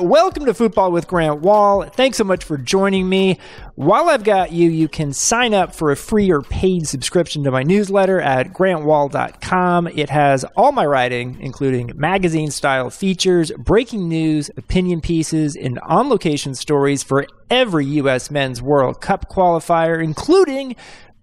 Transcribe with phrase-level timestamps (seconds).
[0.00, 1.84] Welcome to Football with Grant Wahl.
[1.84, 3.38] Thanks so much for joining me.
[3.74, 7.50] While I've got you, you can sign up for a free or paid subscription to
[7.50, 9.88] my newsletter at grantwahl.com.
[9.88, 16.08] It has all my writing, including magazine style features, breaking news, opinion pieces, and on
[16.08, 18.30] location stories for every U.S.
[18.30, 20.76] Men's World Cup qualifier, including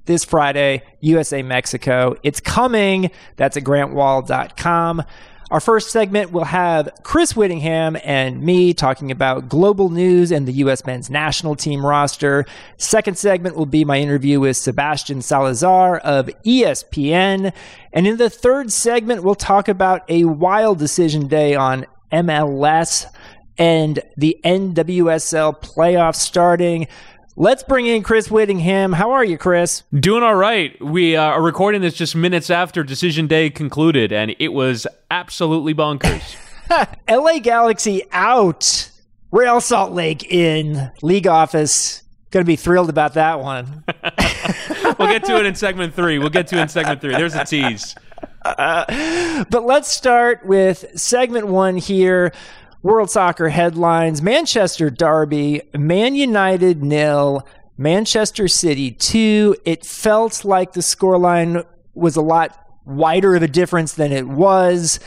[0.06, 2.16] this Friday, USA Mexico.
[2.24, 3.12] It's coming.
[3.36, 5.04] That's at grantwahl.com.
[5.52, 10.54] Our first segment will have Chris Whittingham and me talking about global news and the
[10.54, 10.86] U.S.
[10.86, 12.46] men's national team roster.
[12.78, 17.52] Second segment will be my interview with Sebastian Salazar of ESPN.
[17.92, 23.08] And in the third segment, we'll talk about a wild decision day on MLS
[23.58, 26.88] and the NWSL playoffs starting.
[27.42, 28.94] Let's bring in Chris Whittingham.
[28.94, 29.82] How are you, Chris?
[29.92, 30.80] Doing all right.
[30.80, 35.74] We uh, are recording this just minutes after decision day concluded, and it was absolutely
[35.74, 36.36] bonkers.
[37.10, 38.92] LA Galaxy out.
[39.32, 40.92] Real Salt Lake in.
[41.02, 42.04] League office.
[42.30, 43.86] Going to be thrilled about that one.
[45.00, 46.20] we'll get to it in segment three.
[46.20, 47.14] We'll get to it in segment three.
[47.14, 47.96] There's a tease.
[48.44, 52.34] Uh, but let's start with segment one here.
[52.84, 59.56] World Soccer headlines Manchester Derby, Man United nil, Manchester City 2.
[59.66, 65.00] It felt like the scoreline was a lot wider of a difference than it was.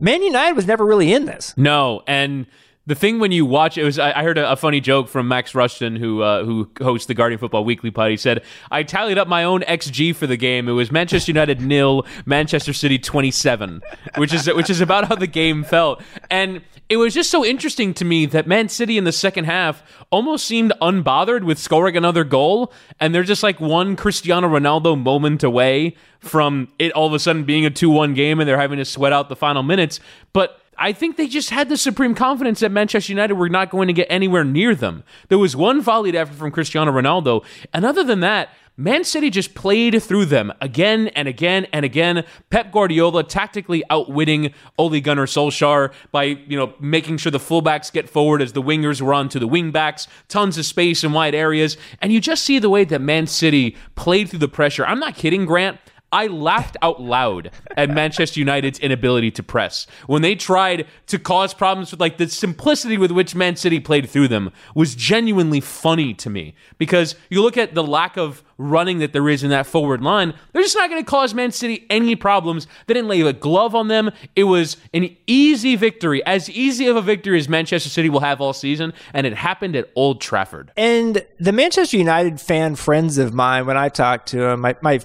[0.00, 1.54] Man United was never really in this.
[1.56, 2.46] No, and
[2.86, 5.98] the thing when you watch it was I, heard a, funny joke from Max Rushden
[5.98, 8.10] who uh, who hosts the Guardian Football Weekly pod.
[8.10, 10.68] He said I tallied up my own xG for the game.
[10.68, 13.80] It was Manchester United nil, Manchester City twenty seven,
[14.16, 16.02] which is which is about how the game felt.
[16.30, 16.60] And
[16.94, 20.46] it was just so interesting to me that Man City in the second half almost
[20.46, 25.96] seemed unbothered with scoring another goal, and they're just like one Cristiano Ronaldo moment away
[26.20, 28.84] from it all of a sudden being a two one game, and they're having to
[28.84, 29.98] sweat out the final minutes,
[30.32, 33.88] but I think they just had the supreme confidence that Manchester United were not going
[33.88, 35.02] to get anywhere near them.
[35.28, 39.54] There was one volleyed effort from Cristiano Ronaldo, and other than that, Man City just
[39.54, 42.24] played through them again and again and again.
[42.50, 48.10] Pep Guardiola tactically outwitting Ole Gunnar Solskjaer by, you know, making sure the fullbacks get
[48.10, 51.76] forward as the wingers were on to the wingbacks, tons of space in wide areas,
[52.02, 54.84] and you just see the way that Man City played through the pressure.
[54.84, 55.78] I'm not kidding, Grant.
[56.14, 59.88] I laughed out loud at Manchester United's inability to press.
[60.06, 64.08] When they tried to cause problems with like the simplicity with which Man City played
[64.08, 69.00] through them was genuinely funny to me because you look at the lack of running
[69.00, 71.84] that there is in that forward line, they're just not going to cause Man City
[71.90, 72.68] any problems.
[72.86, 74.12] They didn't lay a glove on them.
[74.36, 78.40] It was an easy victory, as easy of a victory as Manchester City will have
[78.40, 80.70] all season, and it happened at Old Trafford.
[80.76, 85.00] And the Manchester United fan friends of mine, when I talked to them, my, my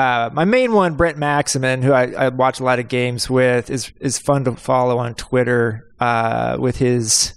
[0.00, 3.68] uh, my main one, Brent Maximin, who I, I, watch a lot of games with,
[3.68, 7.34] is is fun to follow on Twitter uh, with his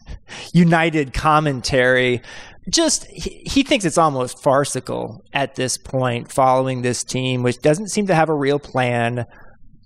[0.53, 2.21] United commentary.
[2.69, 7.89] Just he, he thinks it's almost farcical at this point, following this team, which doesn't
[7.89, 9.25] seem to have a real plan,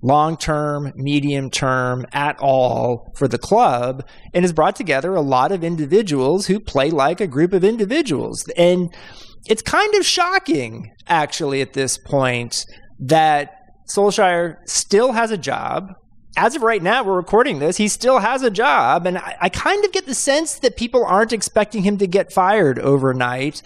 [0.03, 5.51] long term, medium term, at all for the club, and has brought together a lot
[5.51, 8.47] of individuals who play like a group of individuals.
[8.55, 8.95] And
[9.45, 12.65] it's kind of shocking, actually, at this point,
[12.99, 13.51] that
[13.93, 15.93] Solskjaer still has a job.
[16.35, 19.07] As of right now, we're recording this, he still has a job.
[19.07, 22.31] And I, I kind of get the sense that people aren't expecting him to get
[22.31, 23.61] fired overnight.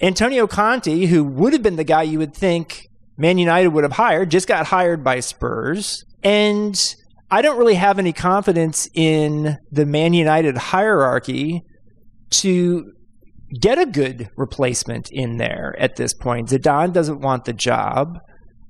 [0.00, 2.86] Antonio Conte, who would have been the guy you would think
[3.18, 6.04] Man United would have hired, just got hired by Spurs.
[6.22, 6.94] And
[7.30, 11.62] I don't really have any confidence in the Man United hierarchy
[12.30, 12.92] to
[13.60, 16.48] get a good replacement in there at this point.
[16.48, 18.18] Zidane doesn't want the job.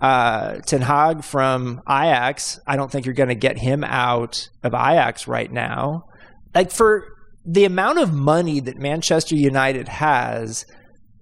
[0.01, 4.75] Uh, Ten Hag from Ajax, I don't think you're going to get him out of
[4.75, 6.05] Ajax right now.
[6.55, 7.07] Like for
[7.47, 10.67] the amount of money that Manchester United has,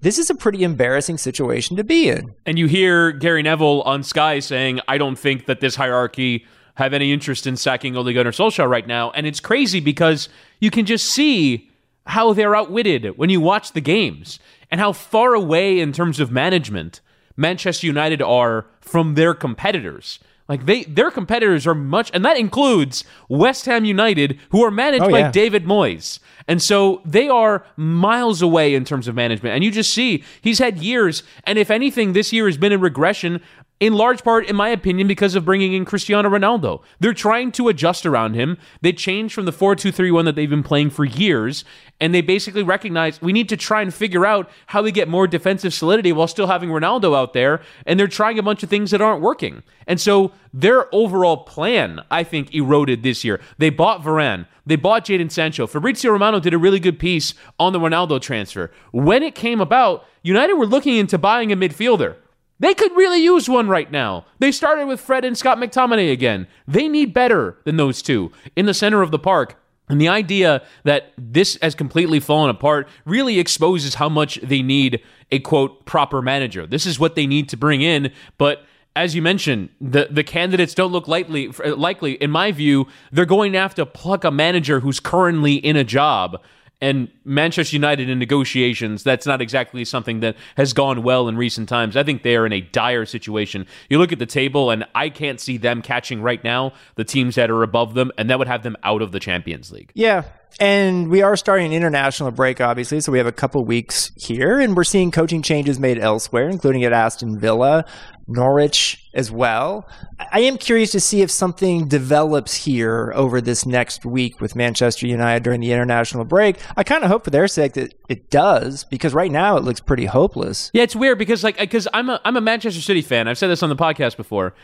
[0.00, 2.34] this is a pretty embarrassing situation to be in.
[2.46, 6.92] And you hear Gary Neville on Sky saying, I don't think that this hierarchy have
[6.92, 9.12] any interest in sacking Ole Gunnar Solskjaer right now.
[9.12, 10.28] And it's crazy because
[10.60, 11.70] you can just see
[12.06, 14.38] how they're outwitted when you watch the games
[14.70, 17.00] and how far away in terms of management
[17.36, 20.18] Manchester United are from their competitors.
[20.46, 25.04] Like they their competitors are much and that includes West Ham United who are managed
[25.04, 26.18] oh, by David Moyes.
[26.46, 29.54] And so they are miles away in terms of management.
[29.54, 32.78] And you just see he's had years and if anything this year has been a
[32.78, 33.40] regression
[33.80, 36.82] in large part, in my opinion, because of bringing in Cristiano Ronaldo.
[37.00, 38.56] They're trying to adjust around him.
[38.80, 41.64] They changed from the 4 2 3 1 that they've been playing for years,
[42.00, 45.26] and they basically recognize we need to try and figure out how we get more
[45.26, 48.92] defensive solidity while still having Ronaldo out there, and they're trying a bunch of things
[48.92, 49.62] that aren't working.
[49.86, 53.40] And so their overall plan, I think, eroded this year.
[53.58, 55.66] They bought Varane, they bought Jadon Sancho.
[55.66, 58.70] Fabrizio Romano did a really good piece on the Ronaldo transfer.
[58.92, 62.16] When it came about, United were looking into buying a midfielder.
[62.60, 64.26] They could really use one right now.
[64.38, 66.46] They started with Fred and Scott McTominay again.
[66.68, 69.56] They need better than those two in the center of the park.
[69.88, 75.02] And the idea that this has completely fallen apart really exposes how much they need
[75.30, 76.66] a quote proper manager.
[76.66, 78.64] This is what they need to bring in, but
[78.96, 81.48] as you mentioned, the, the candidates don't look likely.
[81.48, 85.76] Likely, in my view, they're going to have to pluck a manager who's currently in
[85.76, 86.40] a job
[86.84, 91.66] and Manchester United in negotiations, that's not exactly something that has gone well in recent
[91.66, 91.96] times.
[91.96, 93.66] I think they are in a dire situation.
[93.88, 97.36] You look at the table, and I can't see them catching right now the teams
[97.36, 99.92] that are above them, and that would have them out of the Champions League.
[99.94, 100.24] Yeah.
[100.60, 103.00] And we are starting an international break, obviously.
[103.00, 106.84] So we have a couple weeks here, and we're seeing coaching changes made elsewhere, including
[106.84, 107.84] at Aston Villa.
[108.26, 109.88] Norwich as well.
[110.32, 115.06] I am curious to see if something develops here over this next week with Manchester
[115.06, 116.56] United during the international break.
[116.76, 119.80] I kind of hope for their sake that it does because right now it looks
[119.80, 120.70] pretty hopeless.
[120.72, 123.28] Yeah, it's weird because like because I'm a I'm a Manchester City fan.
[123.28, 124.54] I've said this on the podcast before.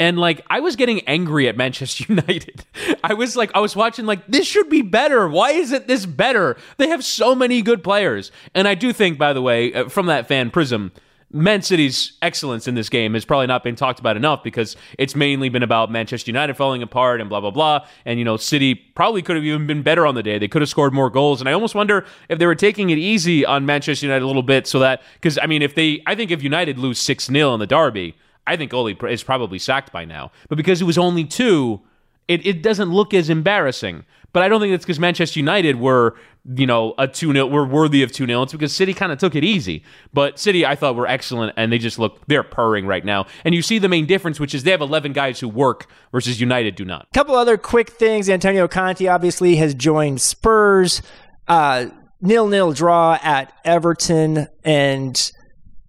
[0.00, 2.64] And like I was getting angry at Manchester United.
[3.04, 5.28] I was like I was watching like this should be better.
[5.28, 6.56] Why is it this better?
[6.78, 8.32] They have so many good players.
[8.54, 10.90] And I do think by the way uh, from that fan prism
[11.32, 15.14] Man City's excellence in this game has probably not been talked about enough because it's
[15.14, 17.86] mainly been about Manchester United falling apart and blah blah blah.
[18.04, 20.38] And you know, City probably could have even been better on the day.
[20.38, 21.40] They could have scored more goals.
[21.40, 24.42] And I almost wonder if they were taking it easy on Manchester United a little
[24.42, 27.54] bit, so that because I mean, if they, I think if United lose six 0
[27.54, 28.16] in the derby,
[28.50, 30.32] I think Ole is probably sacked by now.
[30.48, 31.80] But because it was only two,
[32.26, 34.04] it, it doesn't look as embarrassing.
[34.32, 36.16] But I don't think it's because Manchester United were,
[36.54, 38.42] you know, a 2 0, were worthy of 2 0.
[38.42, 39.84] It's because City kind of took it easy.
[40.12, 43.26] But City, I thought, were excellent, and they just look, they're purring right now.
[43.44, 46.40] And you see the main difference, which is they have 11 guys who work versus
[46.40, 47.08] United do not.
[47.12, 48.28] Couple other quick things.
[48.28, 51.02] Antonio Conte obviously has joined Spurs.
[51.48, 51.86] Uh,
[52.20, 54.46] nil nil draw at Everton.
[54.62, 55.32] And,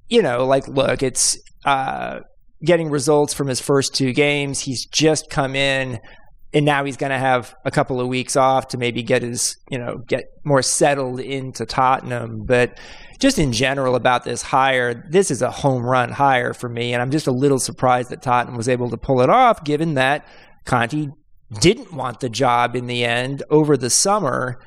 [0.09, 1.37] you know, like, look, it's.
[1.63, 2.21] Uh,
[2.63, 4.59] getting results from his first two games.
[4.59, 5.99] He's just come in
[6.53, 9.57] and now he's going to have a couple of weeks off to maybe get his,
[9.69, 12.43] you know, get more settled into Tottenham.
[12.45, 12.77] But
[13.19, 16.93] just in general about this hire, this is a home run hire for me.
[16.93, 19.93] And I'm just a little surprised that Tottenham was able to pull it off, given
[19.93, 20.25] that
[20.65, 21.07] Conte
[21.59, 24.59] didn't want the job in the end over the summer.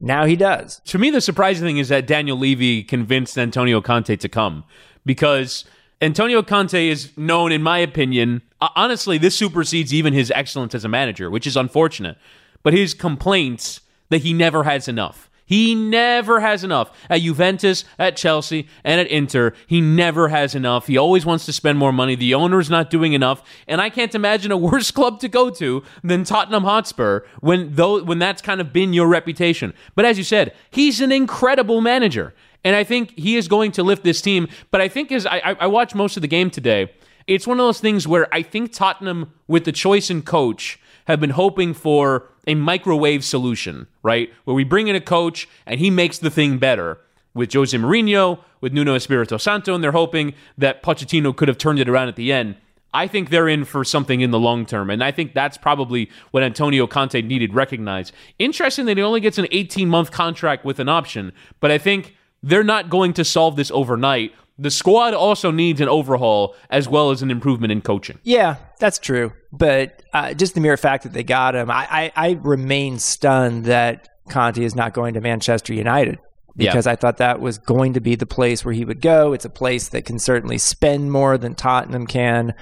[0.00, 0.80] Now he does.
[0.86, 4.64] To me, the surprising thing is that Daniel Levy convinced Antonio Conte to come
[5.04, 5.64] because
[6.02, 10.88] Antonio Conte is known, in my opinion, honestly, this supersedes even his excellence as a
[10.88, 12.18] manager, which is unfortunate.
[12.64, 15.30] But his complaints that he never has enough.
[15.46, 16.90] He never has enough.
[17.08, 20.88] At Juventus, at Chelsea, and at Inter, he never has enough.
[20.88, 22.16] He always wants to spend more money.
[22.16, 23.42] The owner's not doing enough.
[23.68, 28.02] And I can't imagine a worse club to go to than Tottenham Hotspur when though
[28.02, 29.72] when that's kind of been your reputation.
[29.94, 32.34] But as you said, he's an incredible manager.
[32.64, 34.48] And I think he is going to lift this team.
[34.70, 36.92] But I think as I, I watched most of the game today,
[37.26, 41.20] it's one of those things where I think Tottenham, with the choice in coach, have
[41.20, 44.32] been hoping for a microwave solution, right?
[44.44, 46.98] Where we bring in a coach and he makes the thing better.
[47.34, 51.78] With Jose Mourinho, with Nuno Espirito Santo, and they're hoping that Pochettino could have turned
[51.78, 52.56] it around at the end.
[52.92, 56.10] I think they're in for something in the long term, and I think that's probably
[56.30, 58.12] what Antonio Conte needed recognized.
[58.38, 62.14] Interesting that he only gets an 18 month contract with an option, but I think
[62.42, 64.32] they're not going to solve this overnight.
[64.58, 68.18] The squad also needs an overhaul as well as an improvement in coaching.
[68.22, 69.32] Yeah, that's true.
[69.50, 73.64] But uh, just the mere fact that they got him, I, I, I remain stunned
[73.64, 76.18] that Conte is not going to Manchester United
[76.56, 76.92] because yeah.
[76.92, 79.32] I thought that was going to be the place where he would go.
[79.32, 82.54] It's a place that can certainly spend more than Tottenham can.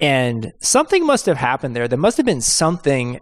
[0.00, 1.88] And something must have happened there.
[1.88, 3.20] There must have been something, well,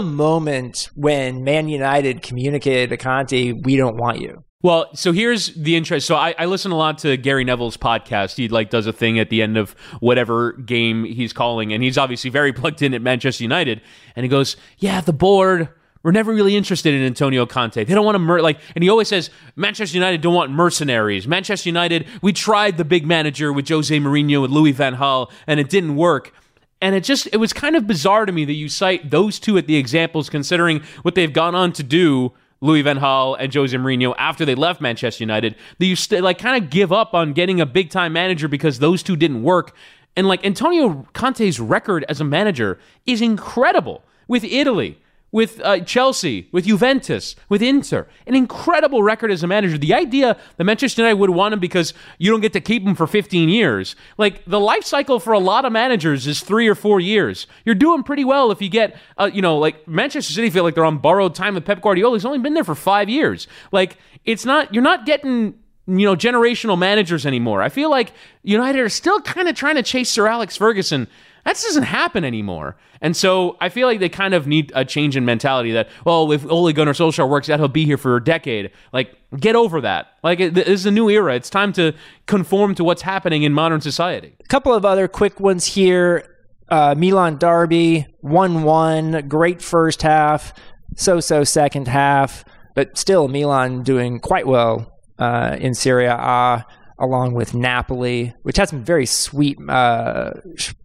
[0.00, 4.44] some moment when Man United communicated to Conte, we don't want you.
[4.64, 6.06] Well, so here's the interest.
[6.06, 8.36] So I, I, listen a lot to Gary Neville's podcast.
[8.36, 11.98] He like does a thing at the end of whatever game he's calling, and he's
[11.98, 13.82] obviously very plugged in at Manchester United.
[14.16, 15.68] And he goes, "Yeah, the board."
[16.02, 17.82] We're never really interested in Antonio Conte.
[17.82, 21.26] They don't want to mer- like, and he always says Manchester United don't want mercenaries.
[21.26, 25.60] Manchester United, we tried the big manager with Jose Mourinho and Louis Van Gaal, and
[25.60, 26.34] it didn't work.
[26.80, 29.58] And it just it was kind of bizarre to me that you cite those two
[29.58, 32.32] at the examples, considering what they've gone on to do
[32.64, 36.38] Louis Van Gaal and Jose Mourinho after they left Manchester United that you st- like
[36.38, 39.76] kind of give up on getting a big time manager because those two didn't work.
[40.16, 44.98] And like Antonio Conte's record as a manager is incredible with Italy,
[45.34, 48.06] with uh, Chelsea, with Juventus, with Inter.
[48.24, 49.76] An incredible record as a manager.
[49.76, 52.94] The idea that Manchester United would want him because you don't get to keep him
[52.94, 53.96] for 15 years.
[54.16, 57.48] Like the life cycle for a lot of managers is three or four years.
[57.64, 60.76] You're doing pretty well if you get, uh, you know, like Manchester City feel like
[60.76, 62.14] they're on borrowed time with Pep Guardiola.
[62.14, 63.48] He's only been there for five years.
[63.72, 65.54] Like it's not, you're not getting
[65.88, 67.60] you know, generational managers anymore.
[67.60, 68.12] I feel like
[68.44, 71.08] United are still kind of trying to chase Sir Alex Ferguson.
[71.44, 72.76] That doesn't happen anymore.
[73.00, 76.32] And so I feel like they kind of need a change in mentality that, well,
[76.32, 78.70] if Ole Gunnar Solskjaer works out, he'll be here for a decade.
[78.92, 80.08] Like, get over that.
[80.22, 81.34] Like, this is a new era.
[81.34, 81.92] It's time to
[82.26, 84.34] conform to what's happening in modern society.
[84.40, 86.30] A couple of other quick ones here.
[86.70, 90.54] Uh, Milan Derby, 1 1, great first half,
[90.96, 92.42] so so second half,
[92.74, 96.64] but still Milan doing quite well uh, in Serie A,
[96.98, 100.32] along with Napoli, which has some very sweet uh,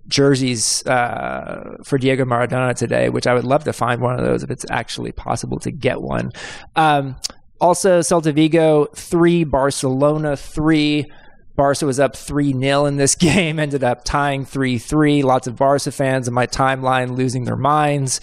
[0.07, 4.43] jerseys uh, for Diego Maradona today, which I would love to find one of those
[4.43, 6.31] if it's actually possible to get one.
[6.75, 7.15] Um,
[7.61, 11.11] also, Celta Vigo 3, Barcelona 3.
[11.55, 15.23] Barca was up 3 0 in this game, ended up tying 3 3.
[15.23, 18.21] Lots of Barca fans in my timeline losing their minds.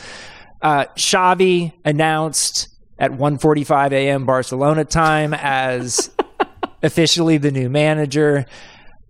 [0.63, 4.25] Uh, Xavi announced at 1:45 a.m.
[4.25, 6.11] Barcelona time as
[6.87, 8.47] officially the new manager.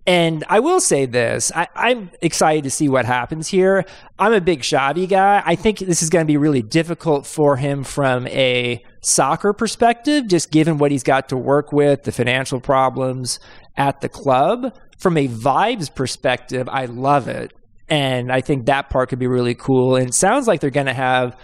[0.07, 3.83] And I will say this: I, am excited to see what happens here.
[4.17, 5.43] I'm a big Xavi guy.
[5.45, 10.27] I think this is going to be really difficult for him from a soccer perspective,
[10.27, 13.39] just given what he's got to work with, the financial problems
[13.75, 14.73] at the club.
[14.97, 17.51] From a vibes perspective, I love it,
[17.89, 19.97] and I think that part could be really cool.
[19.97, 21.37] And sounds like they're going to have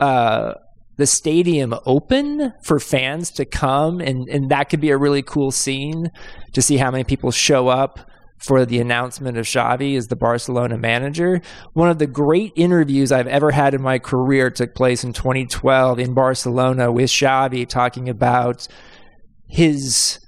[0.00, 0.54] uh,
[0.96, 5.50] the stadium open for fans to come and, and that could be a really cool
[5.50, 6.10] scene
[6.52, 10.76] to see how many people show up for the announcement of Xavi as the Barcelona
[10.76, 11.40] manager.
[11.72, 15.98] One of the great interviews I've ever had in my career took place in 2012
[15.98, 18.68] in Barcelona with Xavi talking about
[19.48, 20.25] his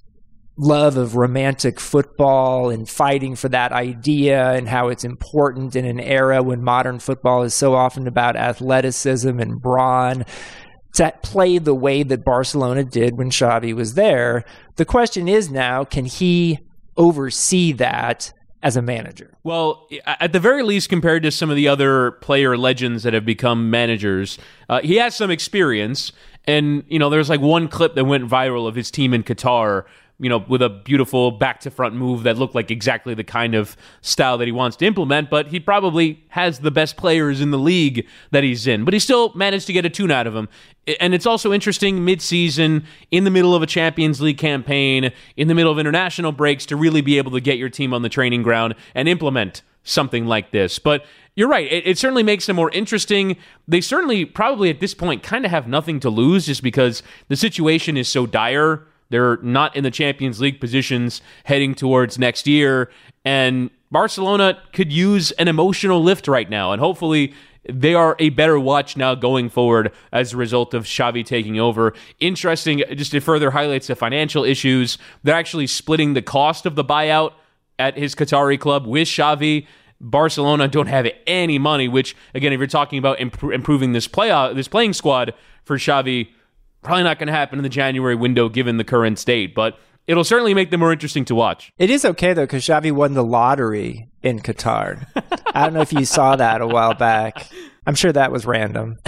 [0.59, 6.01] love of romantic football and fighting for that idea and how it's important in an
[6.01, 10.25] era when modern football is so often about athleticism and brawn
[10.95, 14.45] to play the way that Barcelona did when Xavi was there.
[14.77, 16.59] The question is now, can he
[16.97, 19.39] oversee that as a manager?
[19.45, 23.25] Well, at the very least, compared to some of the other player legends that have
[23.25, 24.39] become managers,
[24.69, 26.11] uh, he has some experience.
[26.47, 29.85] And, you know, there's like one clip that went viral of his team in Qatar
[30.21, 33.55] you know, with a beautiful back to front move that looked like exactly the kind
[33.55, 35.31] of style that he wants to implement.
[35.31, 38.85] But he probably has the best players in the league that he's in.
[38.85, 40.49] But he still managed to get a tune out of him.
[41.01, 45.55] And it's also interesting mid-season, in the middle of a Champions League campaign, in the
[45.55, 48.43] middle of international breaks, to really be able to get your team on the training
[48.43, 50.79] ground and implement something like this.
[50.79, 51.05] But
[51.37, 51.71] you're right.
[51.71, 53.37] It, it, certainly makes them more interesting.
[53.69, 57.37] They certainly, probably at this point, kind of have nothing to lose just because the
[57.37, 62.91] situation is so dire they're not in the Champions League positions heading towards next year.
[63.25, 66.73] And Barcelona could use an emotional lift right now.
[66.73, 67.35] And hopefully,
[67.71, 71.95] they are a better watch now going forward as a result of Xavi taking over.
[72.21, 76.85] Interesting, just to further highlights the financial issues, they're actually splitting the cost of the
[76.85, 77.33] buyout
[77.79, 79.67] at his Qatari club with Xavi.
[80.01, 84.29] Barcelona don't have any money, which again, if you're talking about imp- improving this play
[84.55, 85.35] this playing squad
[85.65, 86.29] for Xavi,
[86.83, 90.25] Probably not going to happen in the January window given the current state, but it'll
[90.25, 91.73] certainly make them more interesting to watch.
[91.79, 95.07] It is okay though because Xavi won the lottery in Qatar.
[95.55, 97.49] I don't know if you saw that a while back.
[97.87, 98.99] I'm sure that was random.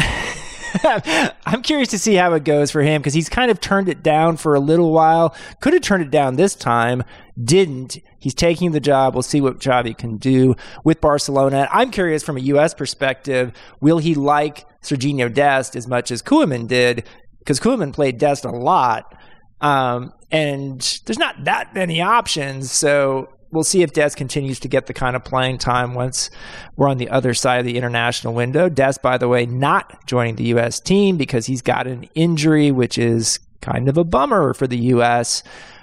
[1.46, 4.02] I'm curious to see how it goes for him because he's kind of turned it
[4.02, 5.34] down for a little while.
[5.60, 7.02] Could have turned it down this time,
[7.42, 7.98] didn't.
[8.18, 9.14] He's taking the job.
[9.14, 11.68] We'll see what Xavi can do with Barcelona.
[11.72, 12.74] I'm curious from a U.S.
[12.74, 17.04] perspective, will he like Serginho Dest as much as Koeman did?
[17.40, 19.14] Because Koeman played Dest a lot,
[19.60, 22.70] um, and there's not that many options.
[22.70, 26.30] So we'll see if Dest continues to get the kind of playing time once
[26.76, 28.68] we're on the other side of the international window.
[28.68, 30.80] Dest, by the way, not joining the U.S.
[30.80, 35.42] team because he's got an injury, which is kind of a bummer for the U.S.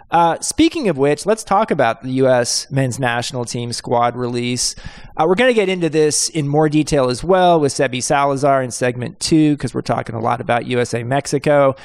[0.10, 2.72] Uh, speaking of which, let's talk about the U.S.
[2.72, 4.74] men's national team squad release.
[5.18, 8.64] Uh, we're going to get into this in more detail as well with Sebi Salazar
[8.64, 11.76] in segment two because we're talking a lot about USA Mexico.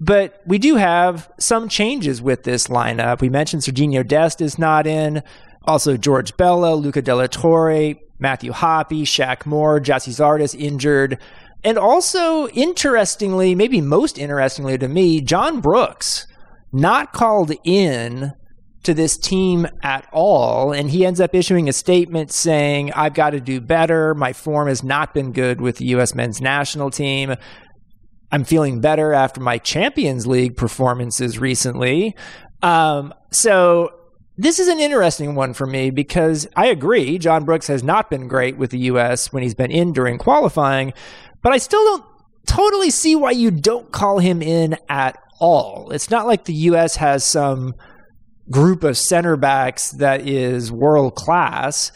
[0.00, 3.20] But we do have some changes with this lineup.
[3.20, 5.22] We mentioned Serginho Dest is not in.
[5.64, 11.18] Also, George Bello, Luca de la Torre, Matthew Hoppe, Shaq Moore, Gyasi Zardes injured.
[11.62, 16.26] And also, interestingly, maybe most interestingly to me, John Brooks
[16.72, 18.32] not called in
[18.82, 20.72] to this team at all.
[20.72, 24.14] And he ends up issuing a statement saying, I've got to do better.
[24.14, 26.14] My form has not been good with the U.S.
[26.14, 27.34] men's national team.
[28.32, 32.16] I'm feeling better after my Champions League performances recently.
[32.62, 33.90] Um, so
[34.38, 38.28] this is an interesting one for me because I agree, John Brooks has not been
[38.28, 39.32] great with the U.S.
[39.32, 40.94] when he's been in during qualifying,
[41.42, 42.04] but I still don't
[42.46, 45.90] totally see why you don't call him in at all.
[45.90, 46.96] It's not like the U.S.
[46.96, 47.74] has some
[48.50, 51.92] group of center backs that is world class.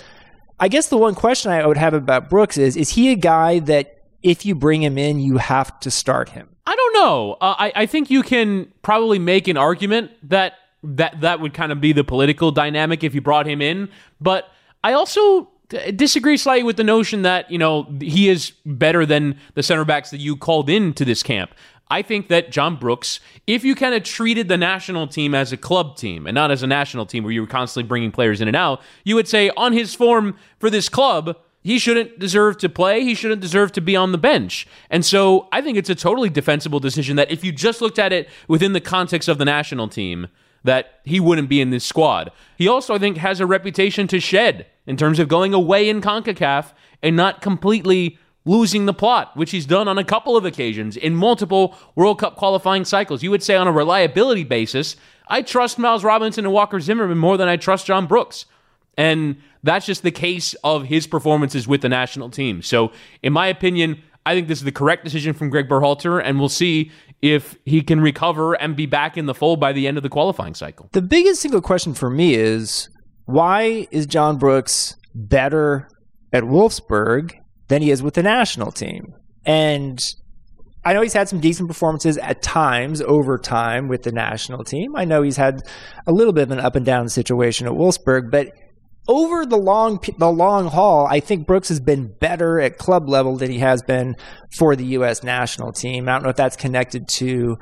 [0.59, 3.59] I guess the one question I would have about Brooks is is he a guy
[3.61, 6.49] that if you bring him in, you have to start him?
[6.67, 7.37] I don't know.
[7.41, 11.73] Uh, I, I think you can probably make an argument that that that would kind
[11.73, 13.91] of be the political dynamic if you brought him in.
[14.21, 14.49] But
[14.83, 15.51] I also
[15.97, 20.11] disagree slightly with the notion that you know he is better than the center backs
[20.11, 21.55] that you called into this camp.
[21.89, 25.57] I think that John Brooks, if you kind of treated the national team as a
[25.57, 28.49] club team and not as a national team where you were constantly bringing players in
[28.49, 32.69] and out, you would say on his form for this club, he shouldn't deserve to
[32.69, 33.03] play.
[33.03, 34.67] He shouldn't deserve to be on the bench.
[34.91, 38.13] And so I think it's a totally defensible decision that if you just looked at
[38.13, 40.29] it within the context of the national team,
[40.65, 42.33] that he wouldn't be in this squad.
[42.57, 46.01] He also, I think, has a reputation to shed in terms of going away in
[46.01, 46.73] CONCACAF
[47.03, 51.15] and not completely losing the plot, which he's done on a couple of occasions in
[51.15, 53.23] multiple World Cup qualifying cycles.
[53.23, 54.97] You would say on a reliability basis,
[55.29, 58.47] I trust Miles Robinson and Walker Zimmerman more than I trust John Brooks.
[58.97, 62.63] And that's just the case of his performances with the national team.
[62.63, 66.39] So, in my opinion, I think this is the correct decision from Greg Berhalter, and
[66.39, 69.97] we'll see if he can recover and be back in the fold by the end
[69.97, 70.89] of the qualifying cycle.
[70.93, 72.89] The biggest single question for me is
[73.25, 75.89] why is John Brooks better
[76.33, 79.15] at Wolfsburg than he is with the national team?
[79.45, 80.01] And
[80.85, 84.95] I know he's had some decent performances at times over time with the national team.
[84.97, 85.63] I know he's had
[86.07, 88.49] a little bit of an up and down situation at Wolfsburg, but
[89.09, 93.37] over the long the long haul, I think Brooks has been better at club level
[93.37, 94.17] than he has been
[94.57, 95.23] for the U.S.
[95.23, 96.09] national team.
[96.09, 97.57] I don't know if that's connected to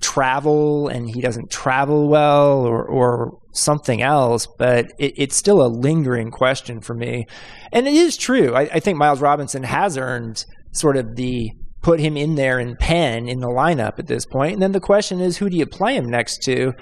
[0.00, 5.68] travel and he doesn't travel well or, or something else, but it, it's still a
[5.68, 7.26] lingering question for me.
[7.72, 8.54] And it is true.
[8.54, 11.50] I, I think Miles Robinson has earned sort of the
[11.82, 14.54] put him in there in pen in the lineup at this point.
[14.54, 16.72] And then the question is, who do you play him next to?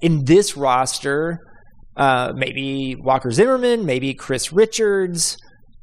[0.00, 1.40] In this roster,
[1.96, 5.36] uh, maybe Walker Zimmerman, maybe Chris Richards.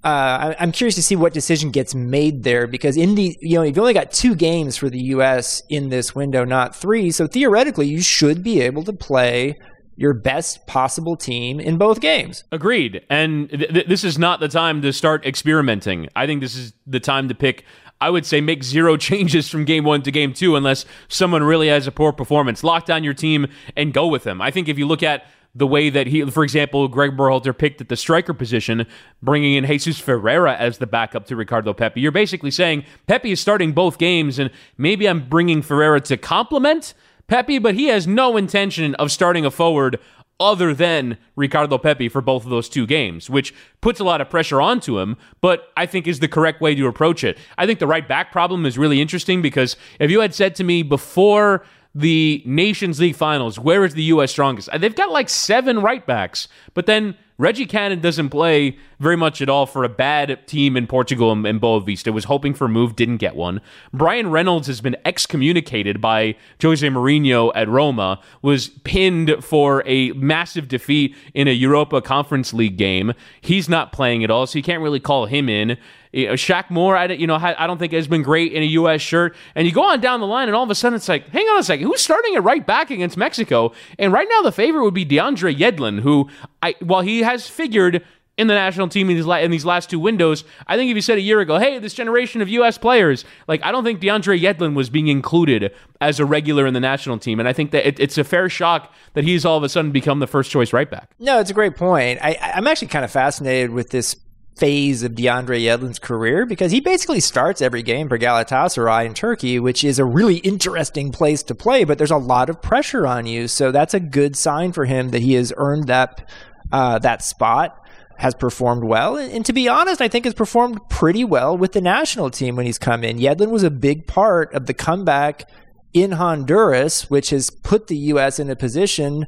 [0.03, 3.55] Uh, I, am curious to see what decision gets made there because in the you
[3.55, 5.61] know you've only got two games for the U.S.
[5.69, 7.11] in this window, not three.
[7.11, 9.55] So theoretically, you should be able to play
[9.99, 12.45] your best possible team in both games.
[12.53, 13.05] Agreed.
[13.09, 16.07] And th- th- this is not the time to start experimenting.
[16.15, 17.65] I think this is the time to pick.
[17.99, 21.67] I would say make zero changes from game one to game two unless someone really
[21.67, 22.63] has a poor performance.
[22.63, 24.41] Lock down your team and go with them.
[24.41, 27.81] I think if you look at the way that he, for example, Greg Berhalter picked
[27.81, 28.87] at the striker position,
[29.21, 31.99] bringing in Jesus Ferreira as the backup to Ricardo Pepi.
[31.99, 36.93] You're basically saying Pepi is starting both games, and maybe I'm bringing Ferreira to complement
[37.29, 39.99] Pepi, but he has no intention of starting a forward
[40.39, 44.29] other than Ricardo Pepi for both of those two games, which puts a lot of
[44.29, 47.37] pressure onto him, but I think is the correct way to approach it.
[47.57, 50.63] I think the right back problem is really interesting because if you had said to
[50.63, 54.31] me before the Nations League finals, where is the U.S.
[54.31, 54.69] strongest?
[54.79, 59.47] They've got like seven right backs, but then Reggie Cannon doesn't play very much at
[59.47, 62.13] all for a bad team in Portugal and, and Boavista.
[62.13, 63.61] Was hoping for a move, didn't get one.
[63.93, 68.19] Bryan Reynolds has been excommunicated by Jose Mourinho at Roma.
[68.41, 73.13] Was pinned for a massive defeat in a Europa Conference League game.
[73.39, 75.77] He's not playing at all, so you can't really call him in.
[76.13, 79.01] Eh, Shaq Moore, I, you know, I don't think has been great in a U.S.
[79.01, 79.35] shirt.
[79.55, 81.45] And you go on down the line, and all of a sudden it's like, hang
[81.47, 83.73] on a second, who's starting at right back against Mexico?
[83.97, 86.29] And right now the favorite would be DeAndre Yedlin, who,
[86.63, 88.03] I, while he has figured
[88.39, 90.45] in the national team in these, in these last two windows.
[90.65, 92.77] I think if you said a year ago, hey, this generation of U.S.
[92.77, 96.79] players, like I don't think DeAndre Yedlin was being included as a regular in the
[96.79, 99.63] national team, and I think that it, it's a fair shock that he's all of
[99.63, 101.11] a sudden become the first choice right back.
[101.19, 102.19] No, it's a great point.
[102.21, 104.15] I, I'm actually kind of fascinated with this
[104.59, 109.57] phase of DeAndre Yedlin's career because he basically starts every game for Galatasaray in Turkey,
[109.57, 113.25] which is a really interesting place to play, but there's a lot of pressure on
[113.25, 113.47] you.
[113.47, 116.29] So that's a good sign for him that he has earned that
[116.71, 117.79] uh, that spot
[118.17, 119.15] has performed well.
[119.15, 122.65] And, to be honest, I think has performed pretty well with the national team when
[122.65, 123.17] he's come in.
[123.17, 125.49] Yedlin was a big part of the comeback
[125.93, 128.37] in Honduras, which has put the U.S.
[128.37, 129.25] in a position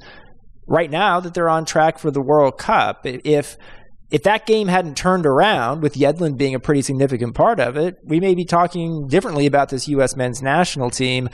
[0.67, 3.01] right now that they're on track for the World Cup.
[3.05, 3.57] If
[4.11, 7.97] if that game hadn't turned around, with Yedlin being a pretty significant part of it,
[8.03, 10.15] we may be talking differently about this U.S.
[10.15, 11.29] men's national team.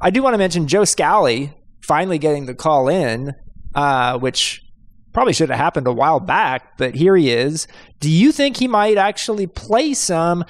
[0.00, 3.34] I do want to mention Joe Scally finally getting the call in
[3.74, 4.64] uh, which
[5.12, 7.66] probably should have happened a while back, but here he is.
[8.00, 10.44] Do you think he might actually play some?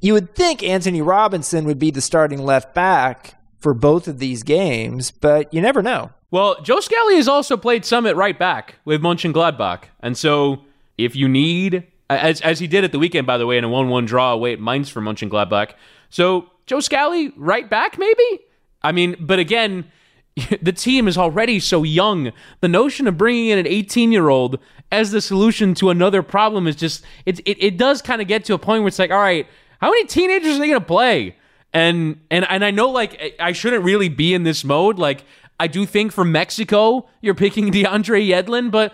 [0.00, 4.42] You would think Antonee Robinson would be the starting left back for both of these
[4.42, 6.10] games, but you never know.
[6.30, 9.84] Well, Joe Scally has also played some at right back with Mönchengladbach.
[10.00, 10.64] And so
[10.98, 13.68] if you need, as, as he did at the weekend, by the way, in a
[13.68, 15.72] 1 1 draw away at Mainz for Mönchengladbach.
[16.10, 18.40] So Joe Scally, right back, maybe?
[18.82, 19.90] I mean, but again,
[20.62, 22.32] the team is already so young.
[22.60, 24.58] The notion of bringing in an 18 year old
[24.90, 28.44] as the solution to another problem is just, it, it, it does kind of get
[28.46, 29.46] to a point where it's like, all right,
[29.80, 31.36] how many teenagers are they going to play?
[31.72, 34.98] And, and, and I know like I shouldn't really be in this mode.
[34.98, 35.24] Like,
[35.58, 38.92] I do think for Mexico, you're picking DeAndre Yedlin, but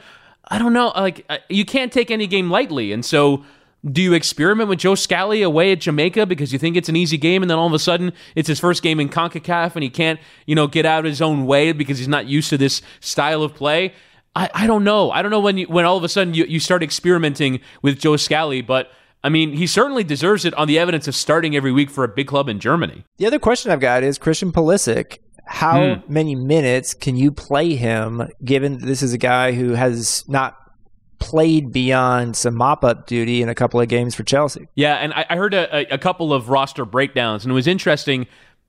[0.48, 0.92] I don't know.
[0.94, 2.92] Like, uh, you can't take any game lightly.
[2.92, 3.44] And so,
[3.84, 7.16] do you experiment with Joe Scally away at Jamaica because you think it's an easy
[7.16, 9.90] game, and then all of a sudden it's his first game in CONCACAF and he
[9.90, 12.82] can't, you know, get out of his own way because he's not used to this
[13.00, 13.94] style of play?
[14.34, 15.10] I, I don't know.
[15.10, 17.98] I don't know when you, when all of a sudden you, you start experimenting with
[18.00, 18.90] Joe Scally, but
[19.22, 22.08] I mean, he certainly deserves it on the evidence of starting every week for a
[22.08, 23.04] big club in Germany.
[23.18, 25.18] The other question I've got is Christian Pulisic.
[25.48, 26.12] How hmm.
[26.12, 30.56] many minutes can you play him, given this is a guy who has not
[31.18, 34.68] played beyond some mop up duty in a couple of games for Chelsea.
[34.74, 38.26] Yeah, and I, I heard a, a, couple of roster breakdowns, and it was interesting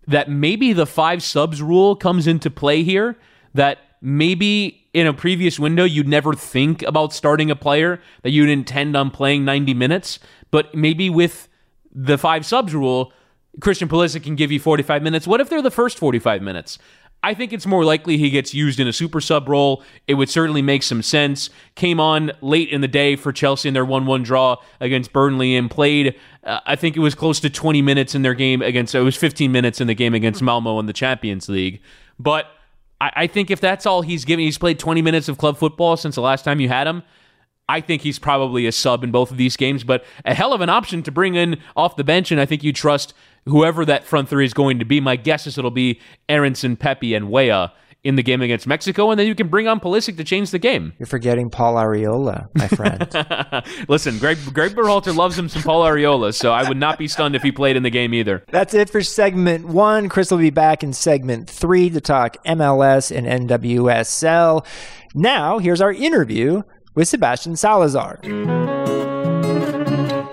[0.07, 3.17] that maybe the five subs rule comes into play here.
[3.53, 8.49] That maybe in a previous window you'd never think about starting a player that you'd
[8.49, 11.49] intend on playing 90 minutes, but maybe with
[11.91, 13.11] the five subs rule,
[13.61, 15.27] Christian Pulisic can give you 45 minutes.
[15.27, 16.77] What if they're the first 45 minutes?
[17.21, 19.83] I think it's more likely he gets used in a super sub role.
[20.07, 21.49] It would certainly make some sense.
[21.75, 25.55] Came on late in the day for Chelsea in their 1 1 draw against Burnley
[25.57, 28.95] and played, uh, I think it was close to 20 minutes in their game against,
[28.95, 31.81] it was 15 minutes in the game against Malmo in the Champions League.
[32.17, 32.45] But
[33.01, 35.97] I, I think if that's all he's given, he's played 20 minutes of club football
[35.97, 37.03] since the last time you had him.
[37.67, 40.61] I think he's probably a sub in both of these games, but a hell of
[40.61, 42.31] an option to bring in off the bench.
[42.31, 43.13] And I think you trust
[43.45, 44.99] whoever that front three is going to be.
[44.99, 47.71] My guess is it'll be Aaronson, Pepi, and Weah
[48.03, 50.59] in the game against Mexico, and then you can bring on Pulisic to change the
[50.59, 50.93] game.
[50.99, 53.65] You're forgetting Paul Arriola, my friend.
[53.89, 57.35] Listen, Greg Greg Berhalter loves him some Paul Arriola, so I would not be stunned
[57.35, 58.45] if he played in the game either.
[58.51, 60.07] That's it for segment one.
[60.07, 64.65] Chris will be back in segment three to talk MLS and NWSL.
[65.13, 66.61] Now, here's our interview
[66.95, 68.19] with Sebastian Salazar.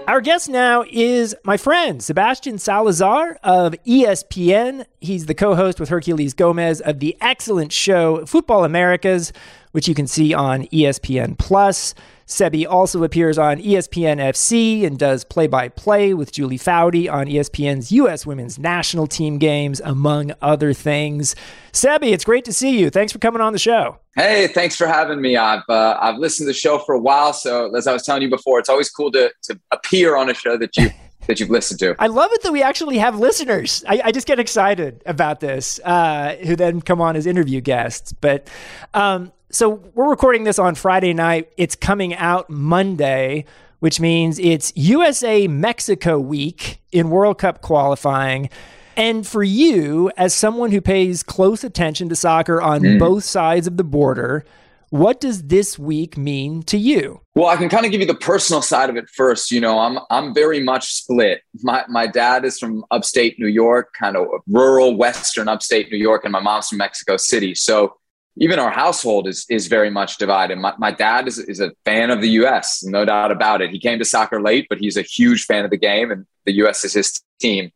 [0.07, 4.87] Our guest now is my friend, Sebastian Salazar of ESPN.
[5.01, 9.33] He's the co host with Herculez Gomez of the excellent show Futbol Americas,
[9.73, 11.92] which you can see on ESPN Plus.
[12.26, 17.26] Sebi also appears on ESPN FC and does play by play with Julie Foudy on
[17.26, 18.26] ESPN's U.S.
[18.26, 21.36] women's national team games, among other things.
[21.72, 22.90] Sebi, it's great to see you.
[22.90, 24.00] Thanks for coming on the show.
[24.16, 25.36] Hey, thanks for having me.
[25.36, 28.22] I've uh, I've listened to the show for a while, so as I was telling
[28.22, 30.90] you before, it's always cool to to appear on a show that you
[31.26, 31.94] that you've listened to.
[31.98, 33.84] I love it that we actually have listeners.
[33.88, 38.12] I, I just get excited about this, uh, who then come on as interview guests.
[38.12, 38.48] But
[38.94, 41.50] um, so we're recording this on Friday night.
[41.56, 43.44] It's coming out Monday,
[43.78, 48.50] which means it's USA Mexico week in World Cup qualifying.
[48.96, 52.98] And for you, as someone who pays close attention to soccer on mm.
[52.98, 54.44] both sides of the border,
[54.90, 57.20] what does this week mean to you?
[57.35, 59.50] Well, I can kind of give you the personal side of it first.
[59.50, 61.42] You know, I'm I'm very much split.
[61.62, 66.24] My my dad is from upstate New York, kind of rural western upstate New York,
[66.24, 67.54] and my mom's from Mexico City.
[67.54, 67.96] So
[68.38, 70.59] even our household is is very much divided.
[70.59, 73.70] My, my dad is, is a fan of the U.S., no doubt about it.
[73.70, 76.53] He came to soccer late, but he's a huge fan of the game, and the
[76.57, 76.85] U.S.
[76.85, 77.72] is his team.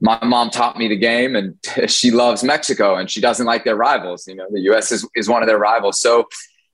[0.00, 1.56] My mom taught me the game, and
[1.90, 4.26] she loves Mexico, and she doesn't like their rivals.
[4.26, 4.92] You know, the U.S.
[4.92, 6.00] is, is one of their rivals.
[6.00, 6.28] So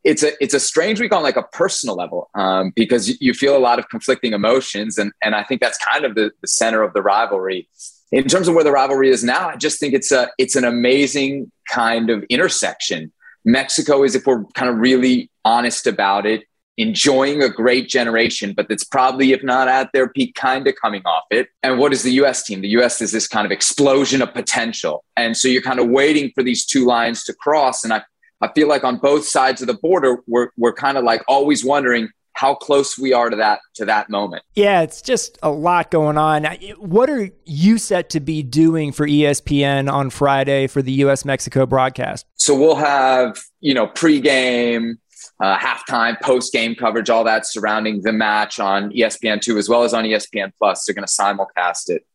[0.04, 3.56] it's a it's a strange week on like a personal level um, because you feel
[3.56, 6.82] a lot of conflicting emotions, and and I think that's kind of the, the center
[6.82, 7.68] of the rivalry.
[8.10, 10.64] In terms of where the rivalry is now, I just think it's a it's an
[10.64, 13.12] amazing kind of intersection
[13.44, 16.44] Mexico is, if we're kind of really honest about it,
[16.78, 21.02] enjoying a great generation, but that's probably, if not at their peak, kind of coming
[21.04, 21.48] off it.
[21.62, 22.60] And what is the US team?
[22.60, 25.04] The US is this kind of explosion of potential.
[25.16, 27.82] And so you're kind of waiting for these two lines to cross.
[27.82, 28.02] And I,
[28.40, 31.64] I feel like on both sides of the border, we're, we're kind of like always
[31.64, 34.44] wondering how close we are to that to that moment.
[34.54, 36.44] Yeah, it's just a lot going on.
[36.78, 41.66] What are you set to be doing for ESPN on Friday for the US Mexico
[41.66, 42.26] broadcast?
[42.36, 44.94] So we'll have, you know, pregame,
[45.40, 49.92] uh, halftime, post game coverage, all that surrounding the match on ESPN2 as well as
[49.92, 50.84] on ESPN Plus.
[50.84, 52.06] They're going to simulcast it.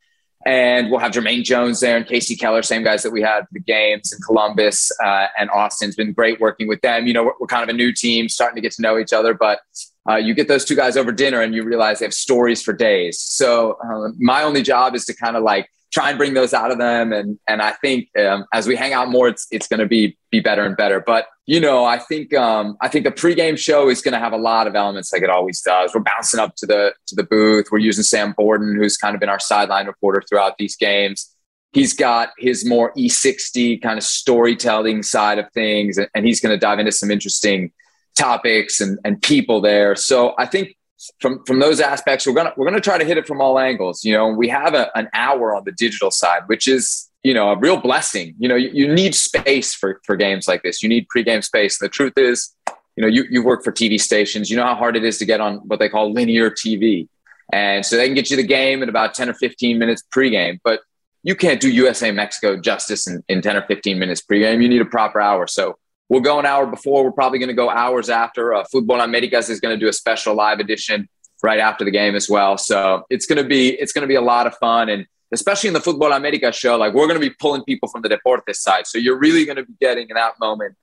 [0.45, 3.61] And we'll have Jermaine Jones there and Kasey Keller, same guys that we had the
[3.61, 5.87] games in Columbus uh, and Austin.
[5.87, 7.07] It's been great working with them.
[7.07, 9.13] You know, we're, we're, kind of a new team, starting to get to know each
[9.13, 9.61] other, but
[10.09, 12.73] uh, you get those two guys over dinner and you realize they have stories for
[12.73, 13.19] days.
[13.19, 16.71] So uh, my only job is to kind of like try and bring those out
[16.71, 17.13] of them.
[17.13, 20.17] And and I think um, as we hang out more, it's it's going to be
[20.31, 20.99] be better and better.
[20.99, 24.33] But you know, I think um, I think the pregame show is going to have
[24.33, 25.93] a lot of elements like it always does.
[25.93, 27.67] We're bouncing up to the to the booth.
[27.71, 31.29] We're using Sam Borden, who's kind of been our sideline reporter throughout these games.
[31.71, 36.59] He's got his more E60 kind of storytelling side of things, and he's going to
[36.59, 37.71] dive into some interesting
[38.17, 39.95] topics and, and people there.
[39.95, 40.75] So I think
[41.19, 44.03] from from those aspects, we're gonna we're gonna try to hit it from all angles.
[44.03, 47.49] You know, we have a, an hour on the digital side, which is you know
[47.49, 48.35] a real blessing.
[48.39, 50.81] You know, you, you need space for for games like this.
[50.81, 51.81] You need pregame space.
[51.81, 52.53] And the truth is,
[52.95, 54.49] you know, you you work for TV stations.
[54.49, 57.07] You know how hard it is to get on what they call linear TV,
[57.51, 60.59] and so they can get you the game in about ten or fifteen minutes pregame,
[60.63, 60.81] but
[61.23, 64.61] you can't do USA Mexico justice in, in 10 or 15 minutes pregame.
[64.61, 65.47] You need a proper hour.
[65.47, 65.77] So
[66.09, 67.03] We'll go an hour before.
[67.03, 68.53] We're probably going to go hours after.
[68.53, 71.07] Uh, Futbol Americas is going to do a special live edition
[71.41, 72.57] right after the game as well.
[72.57, 75.67] So it's going to be it's going to be a lot of fun, and especially
[75.67, 78.55] in the Football America show, like we're going to be pulling people from the Deportes
[78.55, 78.87] side.
[78.87, 80.75] So you're really going to be getting in that moment.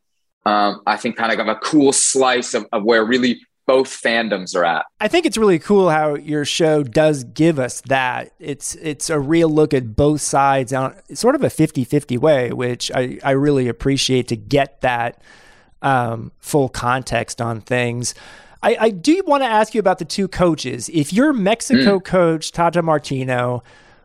[0.46, 4.64] Um, I think kind of a cool slice of, of where really both fandoms are
[4.64, 4.84] at.
[4.98, 8.32] I think it's really cool how your show does give us that.
[8.40, 12.90] It's it's a real look at both sides on sort of a 50-50 way, which
[12.92, 15.22] I, I really appreciate to get that
[15.82, 18.12] um, full context on things.
[18.60, 20.88] I, I do want to ask you about the two coaches.
[20.92, 22.04] If you're Mexico mm.
[22.04, 23.62] coach Tata Martino,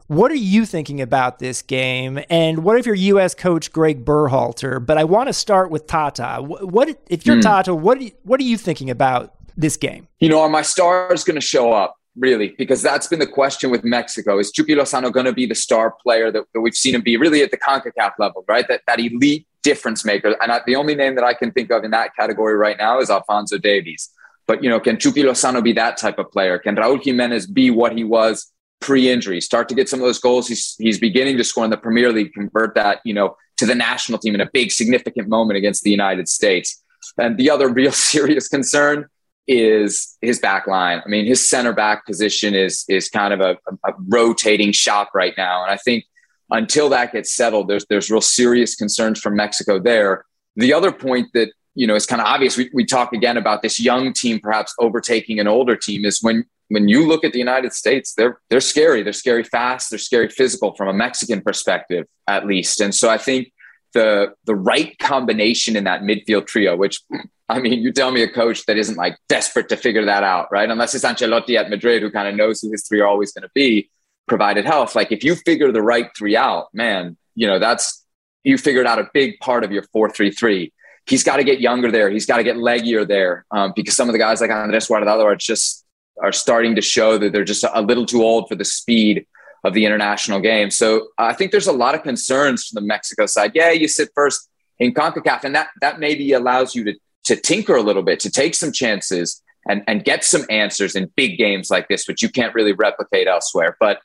[0.07, 2.19] what are you thinking about this game?
[2.29, 3.33] And what if you're U.S.
[3.33, 4.85] coach Greg Berhalter?
[4.85, 6.37] But I want to start with Tata.
[6.39, 7.41] What, what if you're mm.
[7.41, 7.73] Tata?
[7.73, 10.07] What you, what are you thinking about this game?
[10.19, 11.95] You know, are my stars going to show up?
[12.17, 14.39] Really, because that's been the question with Mexico.
[14.39, 17.17] Is Chucky Lozano going to be the star player that, that, we've seen him be
[17.17, 18.65] really at the CONCACAF level, right?
[18.69, 20.33] That, that elite difference maker.
[20.41, 22.99] And I, the only name that I can think of in that category right now
[22.99, 24.09] is Alfonso Davies.
[24.47, 26.57] But, you know, can Chucky Lozano be that type of player?
[26.57, 29.41] Can Raul Jimenez be what he was pre-injury?
[29.41, 32.13] Start to get some of those goals he's, he's beginning to score in the Premier
[32.13, 35.83] League, convert that, you know, to the national team in a big, significant moment against
[35.83, 36.81] the United States.
[37.17, 39.07] And the other real serious concern
[39.47, 41.01] is his back line.
[41.05, 45.33] I mean, his center back position is is kind of a, a, rotating shop right
[45.37, 46.05] now, and I think
[46.49, 50.25] until that gets settled, there's there's real serious concerns from Mexico there.
[50.55, 52.57] The other point that you know is kind of obvious.
[52.57, 56.05] We, we talk again about this young team perhaps overtaking an older team.
[56.05, 59.03] Is when when you look at the United States, they're they're scary.
[59.03, 59.89] They're scary fast.
[59.89, 62.81] They're scary physical from a Mexican perspective, at least.
[62.81, 63.51] And so I think
[63.95, 67.01] the the right combination in that midfield trio, which
[67.49, 70.47] I mean, you tell me a coach that isn't like desperate to figure that out,
[70.51, 70.69] right?
[70.69, 73.43] Unless it's Ancelotti at Madrid, who kind of knows who his three are always going
[73.43, 73.89] to be,
[74.27, 74.95] provided health.
[74.95, 78.03] Like if you figure the right three out, man, you know that's
[78.43, 80.71] you figured out a big part of your four three three.
[81.07, 82.09] He's got to get younger there.
[82.09, 85.23] He's got to get leggier there um, because some of the guys like Andres Guardado
[85.23, 85.85] are just
[86.21, 89.27] are starting to show that they're just a little too old for the speed
[89.65, 90.69] of the international game.
[90.69, 93.51] So I think there's a lot of concerns from the Mexico side.
[93.55, 94.47] Yeah, you sit first
[94.77, 96.93] in CONCACAF, and that that maybe allows you to
[97.25, 101.11] to tinker a little bit, to take some chances and, and get some answers in
[101.15, 103.75] big games like this, which you can't really replicate elsewhere.
[103.79, 103.97] But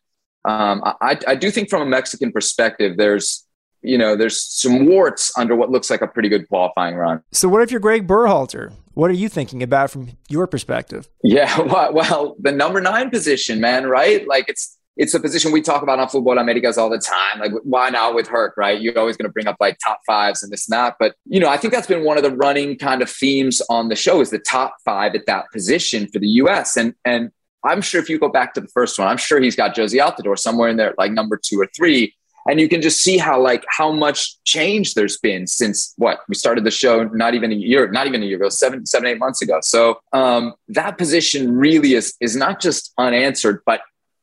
[0.47, 3.47] um, I, I do think from a Mexican perspective, there's
[3.83, 7.23] you know, there's some warts under what looks like a pretty good qualifying run.
[7.33, 8.73] So, what if you're Greg Berhalter?
[8.93, 11.09] What are you thinking about from your perspective?
[11.23, 14.27] Yeah, well, well, the number nine position, man, right?
[14.27, 17.41] Like it's it's a position we talk about on Futbol Americas all the time.
[17.41, 18.81] Like, why not with Herc, right?
[18.81, 20.97] You're always going to bring up like top fives and this and that.
[20.99, 23.89] But, you know, I think that's been one of the running kind of themes on
[23.89, 26.77] the show is the top five at that position for the US.
[26.77, 27.31] And, and
[27.65, 30.05] I'm sure if you go back to the first one, I'm sure he's got Jozy
[30.05, 32.15] Altidore somewhere in there, like number two or three.
[32.49, 36.35] And you can just see how like how much change there's been since what we
[36.35, 39.19] started the show not even a year, not even a year ago, seven, seven, eight
[39.19, 39.59] months ago.
[39.63, 43.83] So um, that position really is is not just unanswered, but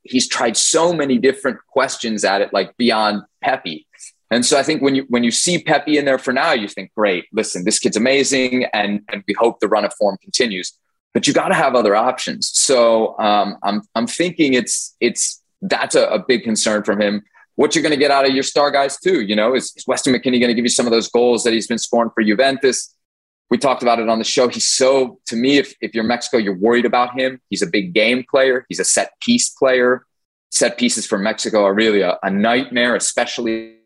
[0.10, 3.88] he's tried so many different questions at it, like beyond Pepi.
[4.30, 6.68] And so I think when you when you see Pepi in there for now, you
[6.68, 10.78] think, great, listen, this kid's amazing, and and we hope the run of form continues.
[11.14, 12.50] But you got to have other options.
[12.50, 17.24] So um, I'm I'm thinking it's it's that's a, a big concern from him.
[17.56, 19.86] What you're going to get out of your star guys too, you know, is, is
[19.88, 22.22] Weston McKennie going to give you some of those goals that he's been scoring for
[22.22, 22.96] Juventus?
[23.50, 24.48] We talked about it on the show.
[24.48, 27.40] He's so, to me, if, if you're Mexico, you're worried about him.
[27.50, 28.66] He's a big game player.
[28.68, 30.06] He's a set piece player.
[30.52, 33.78] Set pieces for Mexico are really a, a nightmare, especially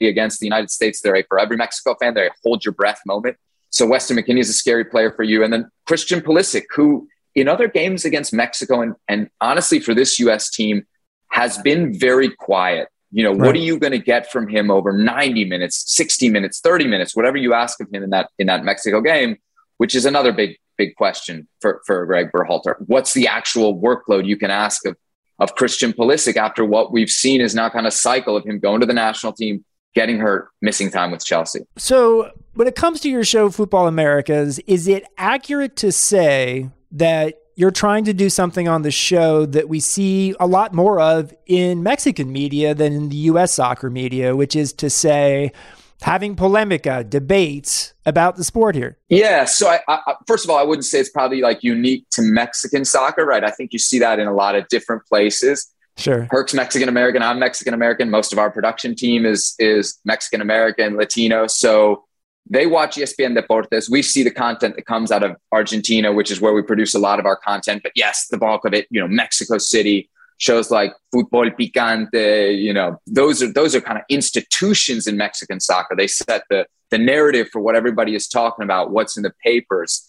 [0.00, 1.00] against the United States.
[1.00, 3.36] They're a, for every Mexico fan, they're a hold your breath moment.
[3.70, 5.44] So Weston McKennie is a scary player for you.
[5.44, 10.18] And then Christian Pulisic, who in other games against Mexico and, and honestly for this
[10.20, 10.50] U.S.
[10.50, 10.86] team
[11.30, 12.88] has been very quiet.
[13.12, 13.46] You know, right.
[13.46, 17.16] what are you going to get from him over 90 minutes, 60 minutes, 30 minutes,
[17.16, 19.36] whatever you ask of him in that in that Mexico game,
[19.78, 22.76] which is another big big question for for Greg Berhalter.
[22.86, 24.96] What's the actual workload you can ask of
[25.40, 28.80] of Christian Pulisic after what we've seen is now kind of cycle of him going
[28.80, 31.60] to the national team, getting hurt, missing time with Chelsea.
[31.76, 37.36] So, when it comes to your show, Futbol Americas, is it accurate to say that
[37.60, 41.34] you're trying to do something on the show that we see a lot more of
[41.44, 45.52] in Mexican media than in the US soccer media, which is to say,
[46.00, 48.96] having polemica, debates about the sport here?
[49.10, 49.44] Yeah.
[49.44, 52.86] So, I, I, first of all, I wouldn't say it's probably like unique to Mexican
[52.86, 53.44] soccer, right?
[53.44, 55.70] I think you see that in a lot of different places.
[55.98, 56.28] Sure.
[56.30, 57.22] Herc's Mexican American.
[57.22, 58.08] I'm Mexican American.
[58.08, 61.46] Most of our production team is is Mexican American, Latino.
[61.46, 62.04] So
[62.48, 63.90] they watch ESPN Deportes.
[63.90, 66.98] We see the content that comes out of Argentina, which is where we produce a
[66.98, 67.82] lot of our content.
[67.82, 72.72] But yes, the bulk of it, you know, Mexico City shows like Futbol Picante, you
[72.72, 75.94] know, those are those are kind of institutions in Mexican soccer.
[75.94, 80.06] They set the the narrative for what everybody is talking about, what's in the papers.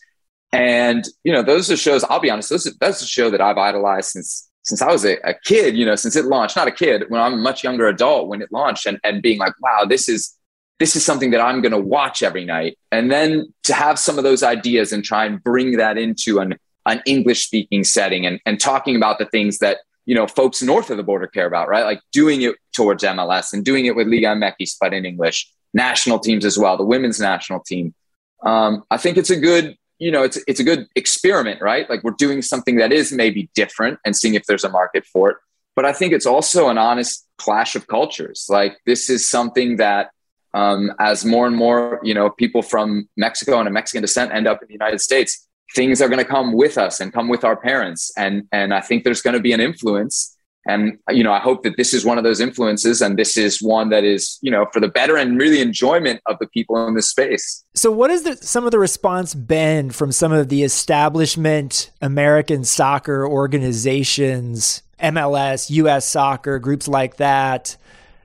[0.52, 3.40] And, you know, those are shows, I'll be honest, those are, that's a show that
[3.40, 6.68] I've idolized since since I was a, a kid, you know, since it launched, not
[6.68, 9.54] a kid, when I'm a much younger adult when it launched and, and being like,
[9.60, 10.38] wow, this is
[10.82, 12.76] this is something that I'm going to watch every night.
[12.92, 16.58] And then to have some of those ideas and try and bring that into an,
[16.88, 20.90] an English speaking setting and, and talking about the things that, you know, folks north
[20.90, 21.84] of the border care about, right?
[21.84, 26.18] Like doing it towards MLS and doing it with Liga MX, but in English, national
[26.18, 27.94] teams as well, the women's national team.
[28.42, 31.88] Um, I think it's a good, you know, it's, it's a good experiment, right?
[31.92, 35.30] Like we're doing something that is maybe different and seeing if there's a market for
[35.30, 35.38] it.
[35.76, 38.48] But I think it's also an honest clash of cultures.
[38.50, 40.10] Like this is something that
[40.54, 44.48] um, as more and more you know people from Mexico and a Mexican descent end
[44.48, 47.44] up in the United States, things are going to come with us and come with
[47.44, 50.38] our parents, and and I think there's going to be an influence.
[50.68, 53.62] And you know, I hope that this is one of those influences, and this is
[53.62, 56.94] one that is you know for the better and really enjoyment of the people in
[56.94, 57.64] this space.
[57.74, 62.64] So, what has the, some of the response been from some of the establishment American
[62.64, 66.06] soccer organizations, MLS, U.S.
[66.06, 67.78] Soccer groups like that?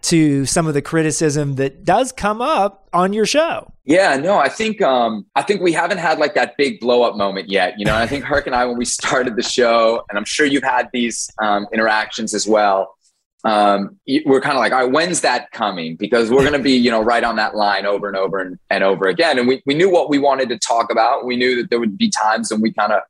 [0.06, 3.72] To some of the criticism that does come up on your show.
[3.84, 7.16] Yeah, no, I think um, I think we haven't had like that big blow up
[7.16, 7.74] moment yet.
[7.76, 10.46] You know, I think Herc and I, when we started the show, and I'm sure
[10.46, 12.96] you've had these um, interactions as well.
[13.44, 15.96] Um, we're kind of like, all right, when's that coming?
[15.96, 18.58] Because we're going to be, you know, right on that line over and over and,
[18.70, 19.38] and over again.
[19.38, 21.24] And we, we knew what we wanted to talk about.
[21.24, 23.02] We knew that there would be times when we kind of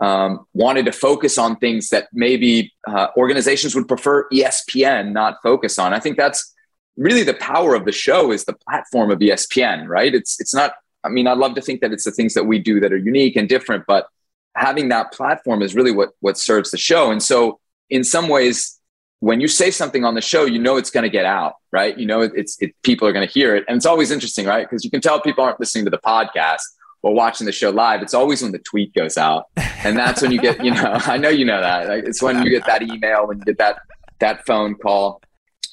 [0.00, 5.78] um, wanted to focus on things that maybe uh, organizations would prefer ESPN not focus
[5.78, 5.94] on.
[5.94, 6.54] I think that's
[6.96, 10.14] really the power of the show is the platform of ESPN, right?
[10.14, 10.74] It's it's not.
[11.04, 12.96] I mean, I'd love to think that it's the things that we do that are
[12.96, 14.08] unique and different, but
[14.56, 17.10] having that platform is really what what serves the show.
[17.10, 18.78] And so, in some ways,
[19.20, 21.96] when you say something on the show, you know it's going to get out, right?
[21.96, 24.68] You know it's it, people are going to hear it, and it's always interesting, right?
[24.68, 26.62] Because you can tell people aren't listening to the podcast
[27.06, 29.46] or watching the show live, it's always when the tweet goes out,
[29.84, 31.88] and that's when you get, you know, I know you know that.
[32.04, 33.78] It's when you get that email, when you get that
[34.18, 35.22] that phone call.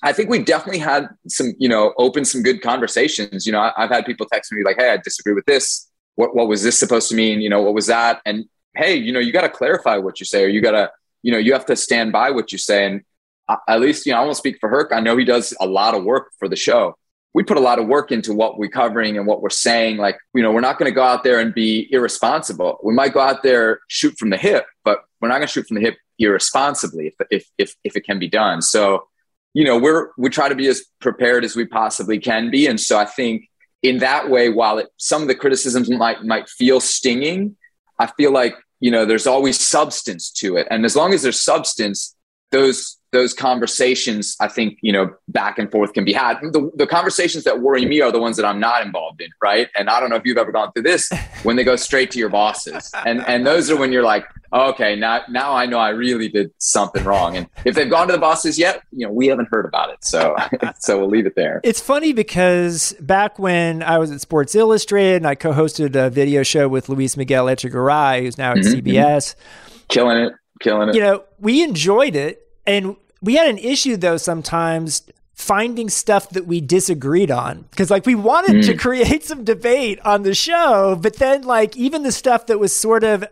[0.03, 3.47] I think we definitely had some, you know, open some good conversations.
[3.47, 5.89] You know, I, have had people text me like, "Hey, I disagree with this.
[6.13, 7.41] What what was this supposed to mean?
[7.41, 10.27] You know, what was that?" And hey, you know, you got to clarify what you
[10.27, 10.91] say, or you got to,
[11.23, 12.85] you know, you have to stand by what you say.
[12.85, 13.01] And
[13.49, 14.91] uh, at least, you know, I won't speak for Herc.
[14.91, 16.95] I know he does a lot of work for the show
[17.33, 19.97] we put a lot of work into what we're covering and what we're saying.
[19.97, 22.79] Like, you know, we're not going to go out there and be irresponsible.
[22.83, 25.67] We might go out there, shoot from the hip, but we're not going to shoot
[25.67, 28.61] from the hip irresponsibly if, if, if, if it can be done.
[28.61, 29.07] So,
[29.53, 32.67] you know, we're, we try to be as prepared as we possibly can be.
[32.67, 33.49] And so I think
[33.81, 37.55] in that way, while it, some of the criticisms might, might feel stinging,
[37.99, 40.67] I feel like, you know, there's always substance to it.
[40.69, 42.15] And as long as there's substance,
[42.53, 46.39] those those conversations, I think, you know, back and forth can be had.
[46.41, 49.69] The, the conversations that worry me are the ones that I'm not involved in, right?
[49.77, 51.11] And I don't know if you've ever gone through this
[51.43, 52.91] when they go straight to your bosses.
[53.05, 56.51] And and those are when you're like, okay, now now I know I really did
[56.57, 57.37] something wrong.
[57.37, 60.03] And if they've gone to the bosses yet, you know, we haven't heard about it.
[60.03, 60.35] So
[60.79, 61.61] so we'll leave it there.
[61.63, 66.41] It's funny because back when I was at Sports Illustrated and I co-hosted a video
[66.41, 69.35] show with Luis Miguel Echegaray, who's now at mm-hmm, CBS.
[69.35, 69.83] Mm-hmm.
[69.89, 70.33] Killing it.
[70.61, 70.95] Killing it.
[70.95, 76.45] You know, we enjoyed it and we had an issue though sometimes finding stuff that
[76.45, 78.65] we disagreed on because like we wanted mm.
[78.65, 82.75] to create some debate on the show but then like even the stuff that was
[82.75, 83.25] sort of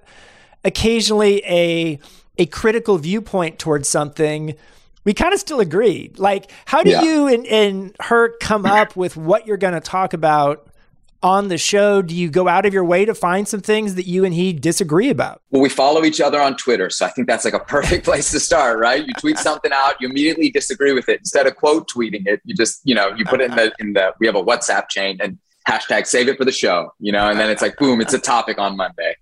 [0.64, 2.00] occasionally a
[2.38, 4.56] a critical viewpoint towards something
[5.04, 7.02] we kind of still agreed like how do yeah.
[7.02, 10.68] you and, and Herc come up with what you're going to talk about
[11.24, 14.08] on the show, do you go out of your way to find some things that
[14.08, 15.42] you and he disagree about?
[15.52, 16.90] Well, we follow each other on Twitter.
[16.90, 19.06] So I think that's like a perfect place to start, right?
[19.06, 21.20] You tweet something out, you immediately disagree with it.
[21.20, 23.94] Instead of quote tweeting it, you just, you know, you put it in the, in
[23.94, 27.30] the, we have a WhatsApp chain and hashtag save it for the show, you know,
[27.30, 29.16] and then it's like, boom, it's a topic on Monday.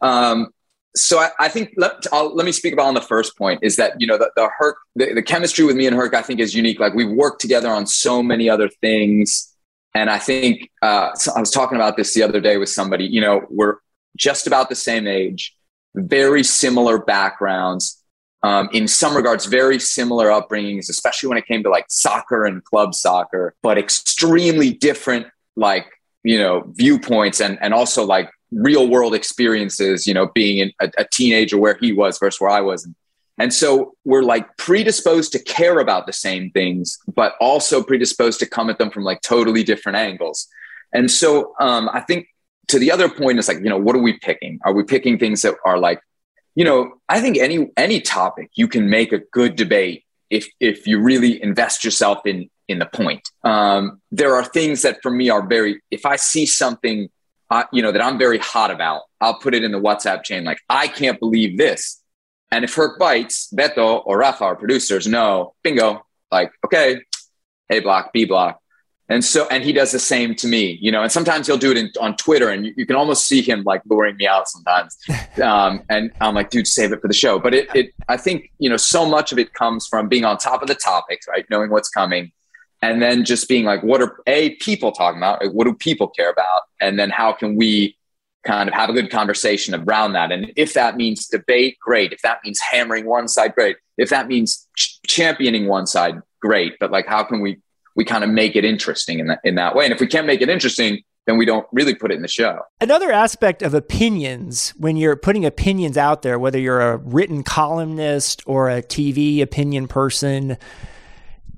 [0.00, 0.48] Um,
[0.96, 4.00] so I, I think let, let, me speak about on the first point is that
[4.00, 6.54] you know the, the Herc the, the, chemistry with me and Herc I think is
[6.54, 6.80] unique.
[6.80, 9.54] Like we've worked together on so many other things,
[9.94, 13.04] and I think uh, I was talking about this the other day with somebody.
[13.04, 13.76] You know, we're
[14.16, 15.56] just about the same age,
[15.94, 18.02] very similar backgrounds.
[18.44, 22.62] Um, in some regards, very similar upbringings, especially when it came to like soccer and
[22.62, 25.26] club soccer, but extremely different,
[25.56, 25.86] like
[26.22, 31.04] you know, viewpoints and and also like real world experiences, you know, being a, a,
[31.12, 32.84] teenager where he was versus where I was.
[32.84, 32.94] And,
[33.38, 38.46] and so we're like predisposed to care about the same things, but also predisposed to
[38.46, 40.48] come at them from like totally different angles.
[40.92, 42.28] And so um, I think
[42.68, 44.58] to the other point is like, you know, what are we picking?
[44.64, 46.00] Are we picking things that are like,
[46.54, 50.86] you know, I think any any topic you can make a good debate if if
[50.86, 53.28] you really invest yourself in in the point.
[53.44, 55.80] Um, there are things that for me are very.
[55.90, 57.08] If I see something
[57.50, 60.44] uh, you know, that I'm very hot about, I'll put it in the WhatsApp chain.
[60.44, 62.02] Like, I can't believe this.
[62.50, 67.00] And if Herc bites, Beto or Rafa, our producers, know, bingo, like, okay,
[67.70, 68.60] A block, B block.
[69.10, 71.70] And so, and he does the same to me, you know, and sometimes he'll do
[71.70, 74.48] it in, on Twitter and you, you, can almost see him like luring me out
[74.48, 74.98] sometimes.
[75.42, 77.38] Um, and I'm like, dude, save it for the show.
[77.38, 80.36] But it, it, I think, you know, so much of it comes from being on
[80.36, 81.46] top of the topics, right?
[81.48, 82.32] Knowing what's coming
[82.82, 86.30] and then just being like what are a people talking about what do people care
[86.30, 87.96] about and then how can we
[88.46, 90.32] kind of have a good conversation around that.
[90.32, 92.12] And if that means debate great.
[92.12, 93.76] If that means hammering one side great.
[93.96, 96.78] If that means ch- championing one side great.
[96.78, 97.58] But like how can we
[97.96, 99.84] we kind of make it interesting in that in that way?
[99.84, 102.26] And if we can't make it interesting then we don't really put it in the
[102.28, 102.62] show.
[102.80, 108.42] Another aspect of opinions, when you're putting opinions out there, whether you're a written columnist
[108.46, 110.56] or a TV opinion person,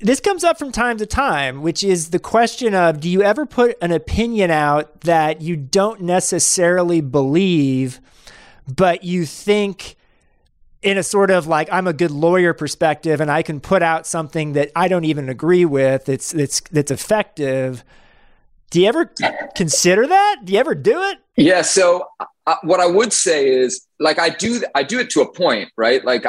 [0.01, 3.45] this comes up from time to time, which is the question of do you ever
[3.45, 8.01] put an opinion out that you don't necessarily believe,
[8.67, 9.97] but you think
[10.83, 14.07] in a sort of like I'm a good lawyer perspective and I can put out
[14.07, 17.85] something that I don't even agree with, it's it's that's effective.
[18.71, 19.13] Do you ever
[19.55, 20.37] consider that?
[20.45, 21.19] Do you ever do it?
[21.37, 22.07] Yeah, so
[22.47, 25.71] uh, what I would say is like I do I do it to a point,
[25.77, 26.03] right?
[26.05, 26.25] Like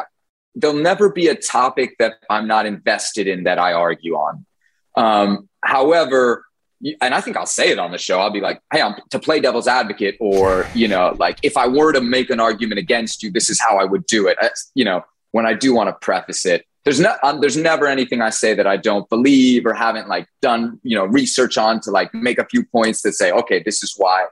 [0.56, 4.45] there'll never be a topic that I'm not invested in that I argue on.
[4.95, 6.45] Um, however,
[7.02, 8.20] and I think I'll say it on the show.
[8.20, 11.68] I'll be like, "Hey, I'm to play devil's advocate," or you know, like if I
[11.68, 14.38] were to make an argument against you, this is how I would do it.
[14.74, 18.22] you know, when I do want to preface it, there's no, um, there's never anything
[18.22, 21.91] I say that I don't believe or haven't like done, you know, research on to
[21.91, 24.26] like make a few points that say, okay, this is why.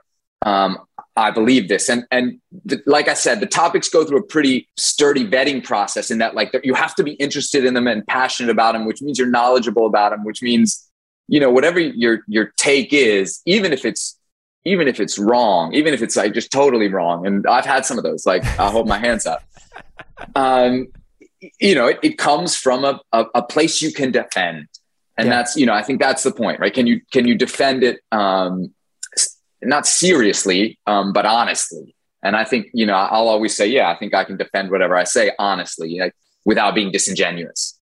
[0.44, 0.78] Um,
[1.16, 1.88] I believe this.
[1.88, 6.10] And and th- like I said, the topics go through a pretty sturdy vetting process
[6.10, 9.02] in that like you have to be interested in them and passionate about them, which
[9.02, 10.88] means you're knowledgeable about them, which means
[11.28, 14.18] you know whatever your your take is, even if it's
[14.64, 17.26] even if it's wrong, even if it's like just totally wrong.
[17.26, 18.26] And I've had some of those.
[18.26, 19.42] Like I hold my hands up.
[20.36, 20.88] Um,
[21.58, 24.68] you know, it, it comes from a, a, a place you can defend
[25.20, 25.36] and yeah.
[25.36, 28.00] that's you know i think that's the point right can you can you defend it
[28.10, 28.72] um
[29.62, 31.94] not seriously, um, but honestly.
[32.22, 34.96] And I think, you know, I'll always say, yeah, I think I can defend whatever
[34.96, 37.78] I say honestly, like, without being disingenuous.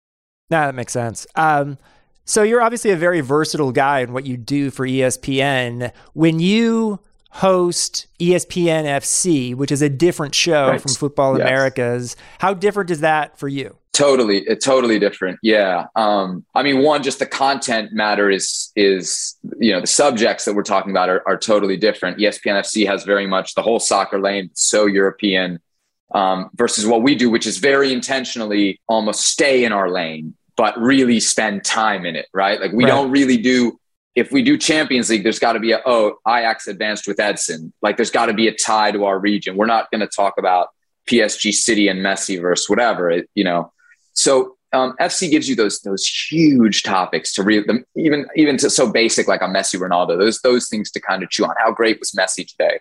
[0.49, 1.25] Nah, that makes sense.
[1.35, 1.77] Um,
[2.25, 5.91] so you're obviously a very versatile guy in what you do for ESPN.
[6.13, 6.99] When you
[7.31, 10.81] host ESPN FC, which is a different show right.
[10.81, 11.47] from Football yes.
[11.47, 13.77] Americas, how different is that for you?
[13.97, 15.39] Totally, it's totally different.
[15.41, 15.87] Yeah.
[15.95, 20.53] Um, I mean, one, just the content matter is is you know the subjects that
[20.53, 22.19] we're talking about are, are totally different.
[22.19, 25.59] ESPN FC has very much the whole soccer lane, so European,
[26.13, 30.79] um, versus what we do, which is very intentionally almost stay in our lane, but
[30.79, 32.27] really spend time in it.
[32.31, 32.61] Right?
[32.61, 32.91] Like we right.
[32.91, 33.79] don't really do.
[34.13, 37.73] If we do Champions League, there's got to be a oh Ajax advanced with Edson.
[37.81, 39.57] Like there's got to be a tie to our region.
[39.57, 40.67] We're not going to talk about
[41.07, 43.09] PSG City and Messi versus whatever.
[43.09, 43.71] It, you know
[44.17, 48.69] so um, FC gives you those those huge topics to read them, even even to
[48.69, 50.17] so basic like a Messi Ronaldo.
[50.17, 51.55] Those those things to kind of chew on.
[51.59, 52.79] How great was Messi today?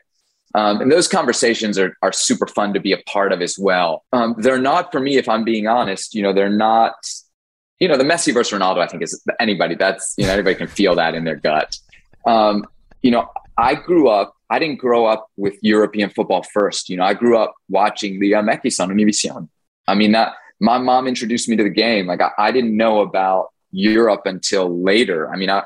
[0.54, 4.04] Um, and those conversations are are super fun to be a part of as well.
[4.12, 6.14] Um, they're not for me, if I'm being honest.
[6.14, 6.94] You know, they're not.
[7.78, 8.78] You know, the Messi versus Ronaldo.
[8.78, 11.78] I think is anybody that's you know anybody can feel that in their gut.
[12.26, 12.64] Um,
[13.02, 13.28] you know,
[13.58, 14.34] I grew up.
[14.48, 16.88] I didn't grow up with European football first.
[16.88, 19.48] You know, I grew up watching the um, X on Univision.
[19.86, 22.06] I mean that my mom introduced me to the game.
[22.06, 25.30] Like I, I didn't know about Europe until later.
[25.30, 25.64] I mean, I,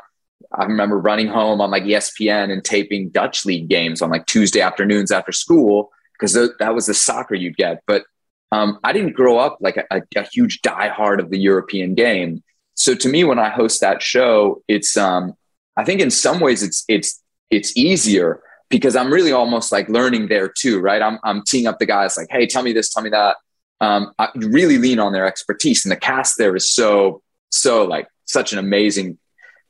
[0.53, 4.61] I remember running home on like ESPN and taping Dutch league games on like Tuesday
[4.61, 7.82] afternoons after school because th- that was the soccer you'd get.
[7.86, 8.05] But
[8.53, 12.43] um, I didn't grow up like a, a, huge diehard of the European game.
[12.74, 15.34] So to me, when I host that show, it's um,
[15.76, 20.28] I think in some ways it's it's it's easier because I'm really almost like learning
[20.28, 21.01] there too, right?
[21.01, 23.36] I'm I'm teeing up the guys like, hey, tell me this, tell me that.
[23.81, 28.07] Um, I really lean on their expertise, and the cast there is so so like
[28.26, 29.18] such an amazing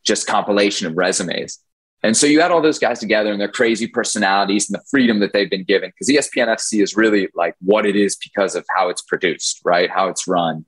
[0.04, 1.58] just compilation of resumes.
[2.02, 5.20] And so you add all those guys together and their crazy personalities and the freedom
[5.20, 5.90] that they've been given.
[5.90, 9.90] Because ESPN FC is really like what it is because of how it's produced, right?
[9.90, 10.64] How it's run.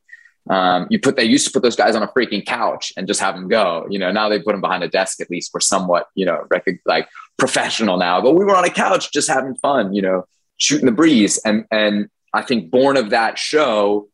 [0.50, 3.20] Um, you put they used to put those guys on a freaking couch and just
[3.20, 3.86] have them go.
[3.88, 5.20] You know, now they put them behind a desk.
[5.20, 8.20] At least we're somewhat, you know, rec- like professional now.
[8.20, 10.26] But we were on a couch just having fun, you know,
[10.56, 11.38] shooting the breeze.
[11.44, 14.08] And and I think born of that show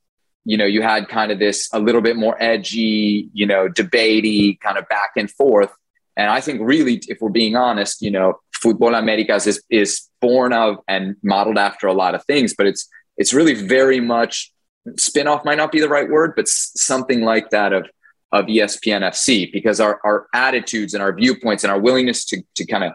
[0.48, 4.58] you know, you had kind of this a little bit more edgy, you know, debatey
[4.60, 5.70] kind of back and forth.
[6.16, 10.54] And I think really, if we're being honest, you know, Futbol Americas is, is born
[10.54, 12.88] of and modeled after a lot of things, but it's,
[13.18, 14.50] it's really very much
[14.92, 17.86] spinoff might not be the right word, but something like that of,
[18.32, 22.64] of ESPN FC because our, our attitudes and our viewpoints and our willingness to, to
[22.64, 22.92] kind of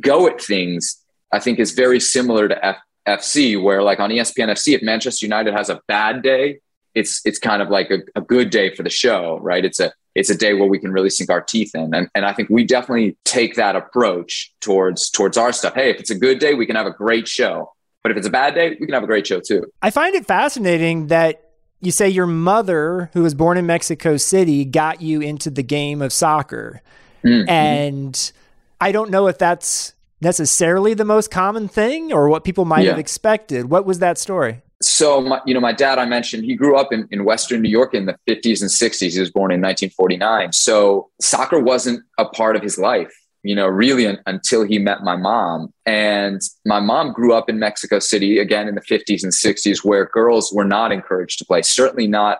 [0.00, 1.02] go at things,
[1.32, 5.26] I think is very similar to F, FC, where like on ESPN FC, if Manchester
[5.26, 6.60] United has a bad day,
[6.94, 9.64] it's it's kind of like a, a, good day for the show, right?
[9.64, 12.24] It's a it's a day where we can really sink our teeth in, and and
[12.24, 15.74] I think we definitely take that approach towards towards our stuff.
[15.74, 17.72] Hey, if it's a good day, we can have a great show,
[18.02, 19.64] but if it's a bad day, we can have a great show too.
[19.80, 21.50] I find it fascinating that
[21.80, 26.02] you say your mother, who was born in Mexico City, got you into the game
[26.02, 26.82] of soccer,
[27.24, 27.48] mm-hmm.
[27.48, 28.32] and
[28.80, 32.90] I don't know if that's necessarily the most common thing or what people might yeah.
[32.90, 33.70] have expected.
[33.70, 34.62] What was that story?
[34.82, 37.68] so my, you know my dad i mentioned he grew up in, in western new
[37.68, 42.24] york in the 50s and 60s he was born in 1949 so soccer wasn't a
[42.24, 43.12] part of his life
[43.42, 47.58] you know really un, until he met my mom and my mom grew up in
[47.58, 51.62] mexico city again in the 50s and 60s where girls were not encouraged to play
[51.62, 52.38] certainly not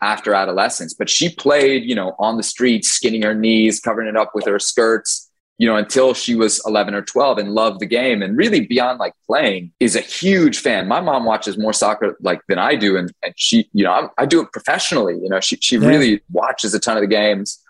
[0.00, 4.16] after adolescence but she played you know on the streets skinning her knees covering it
[4.16, 5.30] up with her skirts
[5.62, 8.98] you know, until she was 11 or 12 and loved the game and really beyond
[8.98, 10.88] like playing is a huge fan.
[10.88, 12.96] My mom watches more soccer like than I do.
[12.96, 15.14] And, and she, you know, I, I do it professionally.
[15.14, 15.86] You know, she, she yeah.
[15.86, 17.62] really watches a ton of the games.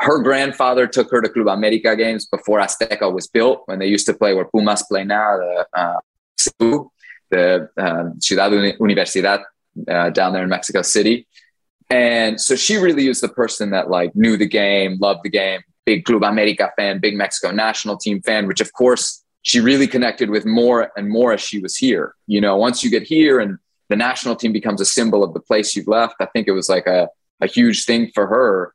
[0.00, 4.04] Her grandfather took her to Club America games before Azteca was built when they used
[4.04, 5.98] to play where Pumas play now, the, uh,
[7.30, 9.44] the uh, Ciudad Universidad
[9.88, 11.26] uh, down there in Mexico City.
[11.88, 15.62] And so she really was the person that like knew the game, loved the game,
[15.86, 20.30] big Club America fan, big Mexico national team fan, which of course she really connected
[20.30, 22.14] with more and more as she was here.
[22.26, 23.58] You know, once you get here and
[23.88, 26.68] the national team becomes a symbol of the place you've left, I think it was
[26.68, 27.08] like a,
[27.40, 28.74] a huge thing for her.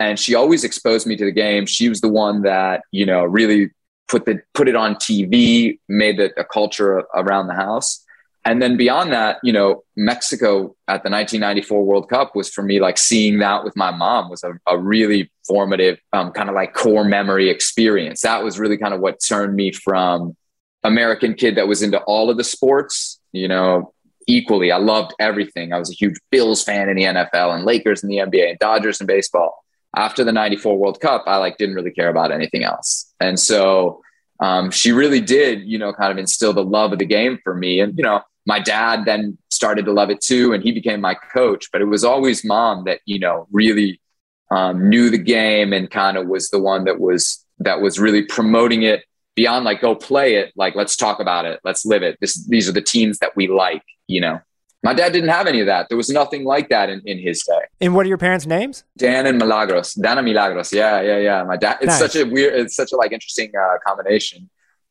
[0.00, 1.66] And she always exposed me to the game.
[1.66, 3.70] She was the one that, you know, really
[4.08, 8.03] put the put it on TV, made it a culture around the house
[8.44, 12.78] and then beyond that, you know, Mexico at the 1994 World Cup was for me
[12.78, 16.74] like seeing that with my mom was a, a really formative, um, kind of like
[16.74, 18.20] core memory experience.
[18.20, 20.36] That was really kind of what turned me from
[20.82, 23.94] American kid that was into all of the sports, you know,
[24.26, 24.70] equally.
[24.70, 25.72] I loved everything.
[25.72, 28.58] I was a huge Bills fan in the NFL and Lakers in the NBA and
[28.58, 29.64] Dodgers in baseball.
[29.96, 33.10] After the 94 World Cup, I like didn't really care about anything else.
[33.20, 34.02] And so
[34.40, 37.54] um, she really did, you know, kind of instill the love of the game for
[37.54, 37.80] me.
[37.80, 41.14] And, you know, my dad then started to love it too and he became my
[41.14, 44.00] coach but it was always mom that you know really
[44.50, 48.22] um, knew the game and kind of was the one that was that was really
[48.22, 52.18] promoting it beyond like go play it like let's talk about it let's live it.
[52.20, 54.40] This these are the teams that we like you know.
[54.82, 55.88] My dad didn't have any of that.
[55.88, 57.62] There was nothing like that in, in his day.
[57.80, 58.84] And what are your parents names?
[58.98, 59.94] Dan and milagros.
[59.94, 60.72] Dan and milagros.
[60.72, 61.42] Yeah yeah yeah.
[61.44, 61.98] My dad it's nice.
[61.98, 64.50] such a weird it's such a like interesting uh, combination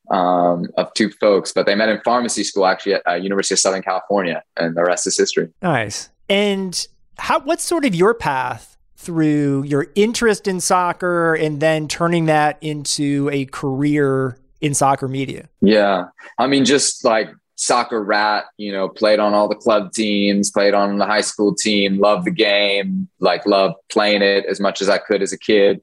[0.10, 3.60] um, of two folks, but they met in pharmacy school actually at uh, University of
[3.60, 5.49] Southern California, and the rest is history.
[5.62, 6.10] Nice.
[6.30, 6.88] And
[7.18, 7.39] how?
[7.39, 13.30] What's sort of your path through your interest in soccer, and then turning that into
[13.32, 15.49] a career in soccer media?
[15.62, 16.06] Yeah,
[16.38, 20.74] I mean, just like soccer rat, you know, played on all the club teams, played
[20.74, 24.89] on the high school team, loved the game, like loved playing it as much as
[24.89, 25.82] I could as a kid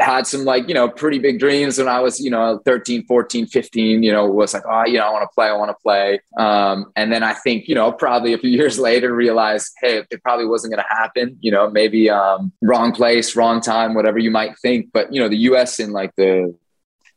[0.00, 3.46] had some like you know pretty big dreams when i was you know 13 14
[3.46, 5.76] 15 you know was like oh you know i want to play i want to
[5.82, 6.20] play.
[6.36, 10.22] Um, and then i think you know probably a few years later realized hey it
[10.22, 14.30] probably wasn't going to happen you know maybe um, wrong place wrong time whatever you
[14.30, 14.90] might think.
[14.92, 16.54] But you know the us in like the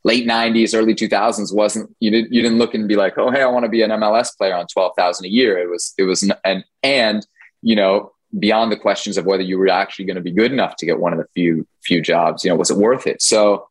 [0.04, 3.42] late 90s early 2000s wasn't you didn't you didn't look and be like oh hey
[3.42, 5.58] i want to be an mls player on 12000 a year.
[5.58, 7.26] It was it was and and
[7.62, 10.76] you know beyond the questions of whether you were actually going to be good enough
[10.76, 12.44] to get one of the few few jobs.
[12.44, 13.22] You know, was it worth it?
[13.22, 13.68] So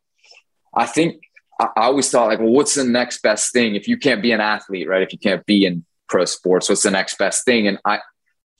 [0.74, 1.22] I think
[1.60, 4.32] I, I always thought like, well, what's the next best thing if you can't be
[4.32, 5.02] an athlete, right?
[5.02, 7.68] If you can't be in pro sports, what's the next best thing?
[7.68, 8.00] And I,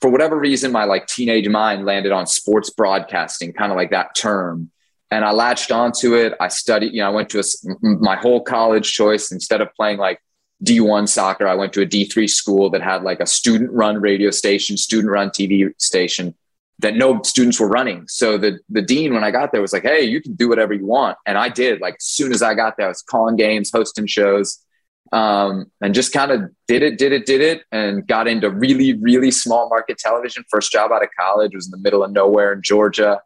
[0.02, 4.16] for whatever reason, my like teenage mind landed on sports broadcasting, kind of like that
[4.16, 4.72] term.
[5.10, 6.34] And I latched onto it.
[6.40, 7.44] I studied, you know, I went to a,
[7.82, 10.20] my whole college choice instead of playing like
[10.64, 11.48] D1 soccer.
[11.48, 15.12] I went to a D3 school that had like a student run radio station, student
[15.12, 16.36] run TV station
[16.80, 18.08] that no students were running.
[18.08, 20.74] So the, the dean, when I got there was like, Hey, you can do whatever
[20.74, 21.18] you want.
[21.26, 24.08] And I did like, as soon as I got there, I was calling games, hosting
[24.08, 24.64] shows,
[25.12, 28.94] um, and just kind of did it, did it, did it, and got into really,
[28.94, 30.44] really small market television.
[30.50, 33.22] First job out of college was in the middle of nowhere in Georgia,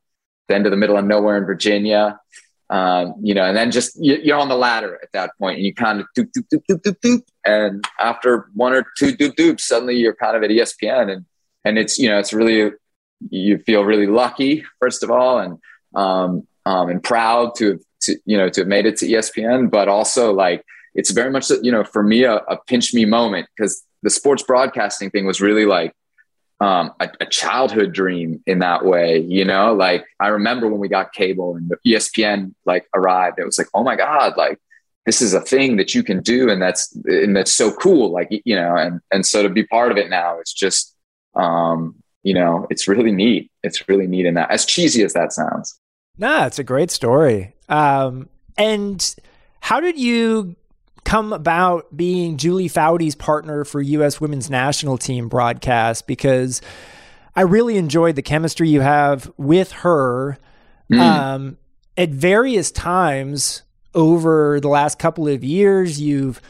[0.47, 2.19] then to the middle of nowhere in Virginia.
[2.71, 5.73] Um, you know, and then just you're on the ladder at that point, and you
[5.73, 9.59] kind of doop doop doop doop doop doop, and after one or two doop doops,
[9.59, 11.25] suddenly you're kind of at ESPN, and
[11.65, 12.71] and it's you know it's really
[13.29, 15.59] you feel really lucky first of all, and
[15.95, 19.89] um, um, and proud to to you know to have made it to ESPN, but
[19.89, 20.63] also like
[20.95, 24.43] it's very much you know for me a, a pinch me moment because the sports
[24.43, 25.93] broadcasting thing was really like
[26.61, 30.87] um, a, a, childhood dream in that way, you know, like I remember when we
[30.87, 34.59] got cable and ESPN like arrived, it was like, oh my God, like
[35.07, 36.51] this is a thing that you can do.
[36.51, 38.11] And that's, and that's so cool.
[38.11, 40.95] Like, you know, and, and so to be part of it now, it's just,
[41.35, 43.49] um, you know, it's really neat.
[43.63, 45.79] It's really neat in that as cheesy as that sounds.
[46.19, 47.55] Nah, it's a great story.
[47.69, 49.15] Um, and
[49.61, 50.55] how did you
[51.03, 54.21] come about being Julie Foudy's partner for U.S.
[54.21, 56.61] women's national team broadcast because
[57.35, 60.37] I really enjoyed the chemistry you have with her.
[60.91, 60.99] Mm.
[60.99, 61.57] Um,
[61.97, 66.41] at various times over the last couple of years, you've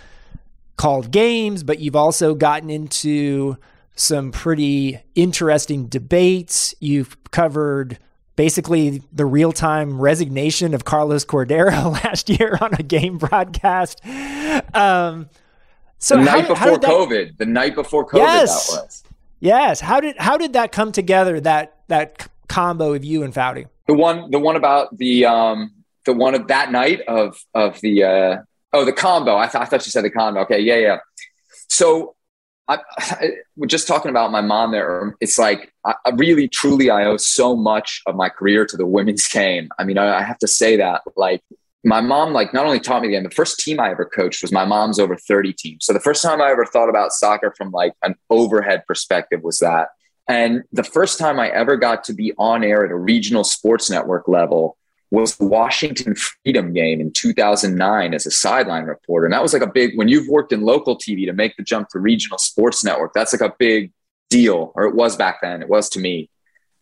[0.78, 3.58] called games, but you've also gotten into
[3.95, 6.74] some pretty interesting debates.
[6.80, 7.99] You've covered
[8.36, 14.05] basically the real time resignation of Carlos Cordeiro last year on a game broadcast.
[14.73, 15.29] Um,
[15.97, 19.03] so the night before that, COVID, the night before COVID, yes, that was.
[19.39, 19.79] Yes.
[19.79, 21.39] How did how did that come together?
[21.39, 23.67] That that combo of you and Foudy.
[23.88, 25.71] The one, the one about the um,
[26.05, 28.38] the one of that night of of the uh,
[28.73, 29.38] oh the combo.
[29.38, 30.41] I, th- I thought you said the combo.
[30.41, 30.97] Okay, yeah, yeah.
[31.67, 32.15] So
[32.68, 35.16] I, I, we're just talking about my mom there.
[35.20, 38.86] It's like I, I, really, truly, I owe so much of my career to the
[38.86, 39.70] women's game.
[39.78, 41.01] I mean, I, have to say that.
[41.16, 41.41] Like
[41.84, 43.24] my mom, like not only taught me the game.
[43.24, 45.78] The first team I ever coached was my mom's over thirty team.
[45.82, 49.59] So the first time I ever thought about soccer from like an overhead perspective was
[49.59, 49.89] that.
[50.28, 53.89] And the first time I ever got to be on air at a regional sports
[53.89, 54.78] network level
[55.12, 59.26] was the Washington Freedom game in 2009 as a sideline reporter.
[59.26, 61.64] And that was like a big, when you've worked in local TV to make the
[61.64, 63.91] jump to regional sports network, that's like a big
[64.30, 66.30] deal, or it was back then, it was to me.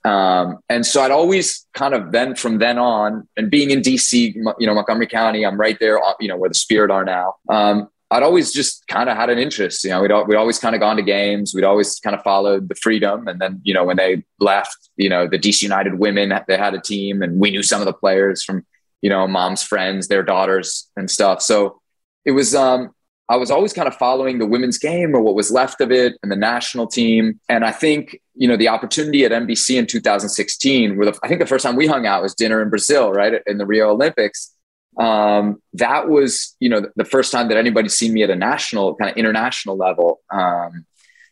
[0.06, 4.34] Um, and so I'd always kind of then from then on, and being in DC,
[4.36, 7.36] you know, Montgomery County, I'm right there, you know, where the Spirit are now.
[7.50, 9.84] Um, I'd always just kind of had an interest.
[9.84, 11.54] You know, we'd, we'd always kind of gone to games.
[11.54, 13.28] We'd always kind of followed the freedom.
[13.28, 16.74] And then, you know, when they left, you know, the DC United women, they had
[16.74, 18.66] a team and we knew some of the players from,
[19.02, 21.42] you know, mom's friends, their daughters and stuff.
[21.42, 21.82] So
[22.26, 22.96] it was, um,
[23.30, 26.18] I was always kind of following the women's game or what was left of it
[26.24, 27.40] and the national team.
[27.48, 31.40] And I think, you know, the opportunity at NBC in 2016, where the, I think
[31.40, 33.40] the first time we hung out was dinner in Brazil, right?
[33.46, 34.56] In the Rio Olympics
[35.00, 38.96] um, that was you know the first time that anybody's seen me at a national
[38.96, 40.20] kind of international level.
[40.30, 40.86] Um,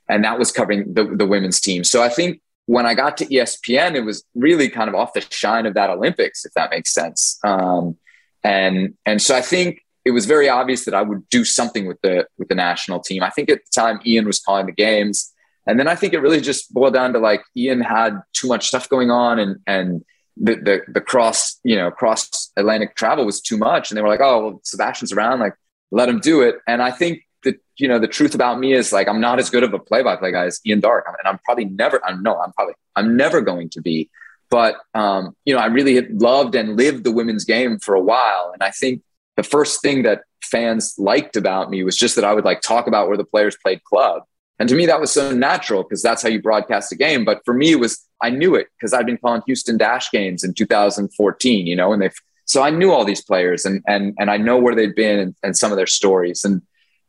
[0.10, 1.84] and that was covering the, the women's team.
[1.84, 5.22] So i think when i got to espn it was really kind of off the
[5.22, 7.40] shine of that olympics if that makes sense.
[7.44, 7.98] Um,
[8.44, 12.00] and and so i think it was very obvious that i would do something with
[12.02, 13.22] the with the national team.
[13.22, 15.34] I think at the time ian was calling the games.
[15.66, 18.70] And then i think it really just boiled down to like ian had too much
[18.70, 20.06] stuff going on and and
[20.40, 23.90] the, the, the cross, you know, cross Atlantic travel was too much.
[23.90, 25.54] And they were like, oh, well, Sebastian's around, like,
[25.92, 26.56] let him do it.
[26.68, 29.50] And I think that, you know, the truth about me is like, I'm not as
[29.50, 31.06] good of a play by play guy as Ian Darke.
[31.08, 34.10] And I'm probably never, I know I'm probably, I'm never going to be.
[34.50, 38.52] But, um, you know, I really loved and lived the women's game for a while.
[38.54, 39.02] And I think
[39.36, 42.88] the first thing that fans liked about me was just that I would like talk
[42.88, 44.24] about where the players played club.
[44.60, 47.26] And to me, that was so natural because that's how you broadcast a game.
[47.26, 50.44] But for me, it was I knew it because I'd been calling Houston Dash games
[50.44, 52.10] in 2014, you know, and they
[52.46, 55.36] so I knew all these players and and and I know where they'd been and,
[55.44, 56.44] and some of their stories.
[56.44, 56.62] And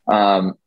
[0.07, 0.57] um,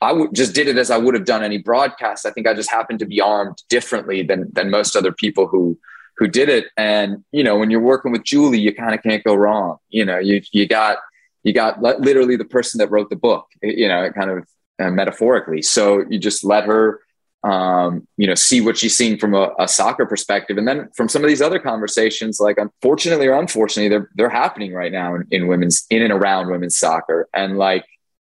[0.00, 2.24] I w- just did it as I would have done any broadcast.
[2.24, 5.78] I think I just happened to be armed differently than than most other people who
[6.16, 6.66] who did it.
[6.76, 9.78] And you know, when you're working with Julie, you kind of can't go wrong.
[9.88, 10.98] You know, you you got
[11.42, 13.46] you got literally the person that wrote the book.
[13.62, 14.46] You know, it kind of
[14.78, 15.62] uh, metaphorically.
[15.62, 17.00] So you just let her
[17.44, 20.58] um, you know, see what she's seeing from a, a, soccer perspective.
[20.58, 24.72] And then from some of these other conversations, like unfortunately or unfortunately, they're, they're happening
[24.72, 27.28] right now in, in women's, in and around women's soccer.
[27.32, 27.84] And like,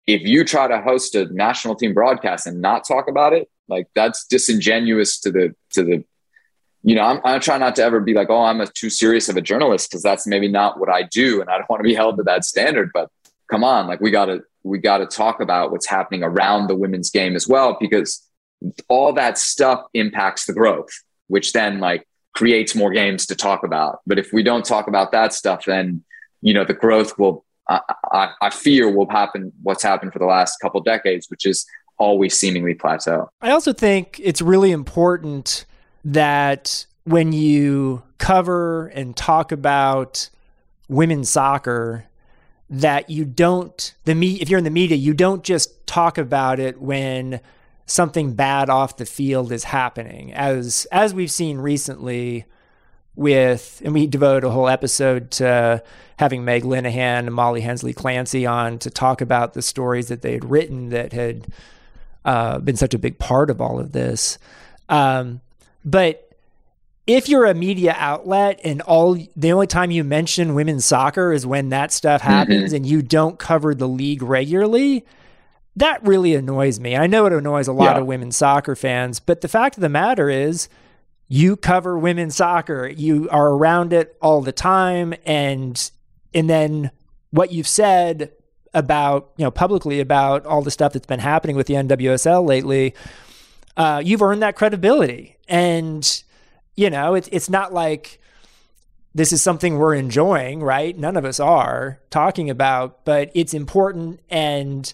[0.07, 3.89] if you try to host a national team broadcast and not talk about it, like
[3.95, 6.05] that's disingenuous to the, to the,
[6.83, 9.29] you know, I'm, I'm trying not to ever be like, oh, I'm a too serious
[9.29, 11.41] of a journalist because that's maybe not what I do.
[11.41, 13.11] And I don't want to be held to that standard, but
[13.51, 16.77] come on, like we got to, we got to talk about what's happening around the
[16.77, 18.25] women's game as well, because
[18.89, 20.91] all that stuff impacts the growth,
[21.29, 24.01] which then like creates more games to talk about.
[24.07, 26.03] But if we don't talk about that stuff, then
[26.43, 27.45] you know the growth will.
[27.71, 27.81] I,
[28.13, 29.53] I, I fear will happen.
[29.63, 31.67] What's happened for the last couple decades, which is
[31.99, 33.29] always seemingly plateau.
[33.43, 35.67] I also think it's really important
[36.05, 40.31] that when you cover and talk about
[40.89, 42.07] women's soccer
[42.71, 46.61] that you don't the me if you're in the media you don't just talk about
[46.61, 47.41] it when
[47.87, 52.45] something bad off the field is happening as as we've seen recently
[53.17, 55.83] with and we devote a whole episode to
[56.19, 60.33] having Meg Linehan and Molly Hensley Clancy on to talk about the stories that they
[60.33, 61.47] had written that had
[62.25, 64.39] uh, been such a big part of all of this.
[64.89, 65.41] Um,
[65.85, 66.28] but
[67.09, 71.47] if you're a media outlet and all the only time you mention women's soccer is
[71.47, 72.31] when that stuff mm-hmm.
[72.31, 72.77] happens mm-hmm.
[72.77, 75.07] and you don't cover the league regularly,
[75.75, 76.97] that really annoys me.
[76.97, 78.03] I know it annoys a lot yeah.
[78.03, 80.69] of women's soccer fans, but the fact of the matter is,
[81.31, 82.89] you cover women's soccer.
[82.89, 85.91] You are around it all the time, and
[86.33, 86.91] and then
[87.31, 88.33] what you've said
[88.73, 92.95] about you know publicly about all the stuff that's been happening with the NWSL lately,
[93.77, 96.23] uh, you've earned that credibility, and
[96.79, 98.21] you know it's it's not like
[99.15, 100.97] this is something we're enjoying, right?
[100.97, 104.93] None of us are talking about, but it's important and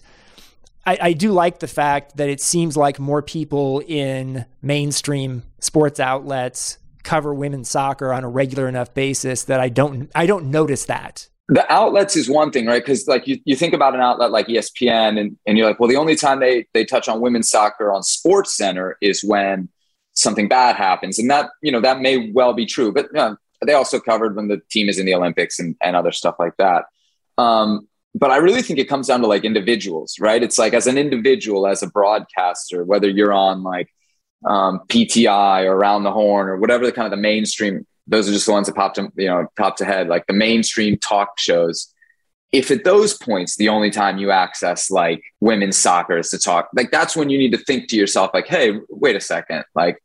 [0.87, 5.99] I, I, do like the fact that it seems like more people in mainstream sports
[5.99, 10.85] outlets cover women's soccer on a regular enough basis that I don't I don't notice
[10.85, 11.27] that.
[11.49, 12.83] The outlets is one thing, right?
[12.83, 15.89] Because like you, you think about an outlet like ESPN and, and you're like, well,
[15.89, 19.69] the only time they they touch on women's soccer on Sports Center is when
[20.15, 21.19] something bad happens.
[21.19, 22.91] And that, you know, that may well be true.
[22.91, 25.95] But you know, they also covered when the team is in the Olympics and, and
[25.95, 26.85] other stuff like that.
[27.37, 30.41] Um, but I really think it comes down to like individuals, right?
[30.41, 33.89] It's like as an individual, as a broadcaster, whether you're on like
[34.45, 38.31] um, PTI or Around the Horn or whatever the kind of the mainstream, those are
[38.31, 41.37] just the ones that popped to, you know, popped to head, like the mainstream talk
[41.37, 41.93] shows.
[42.53, 46.69] If at those points, the only time you access like women's soccer is to talk,
[46.73, 50.01] like that's when you need to think to yourself, like, hey, wait a second, like,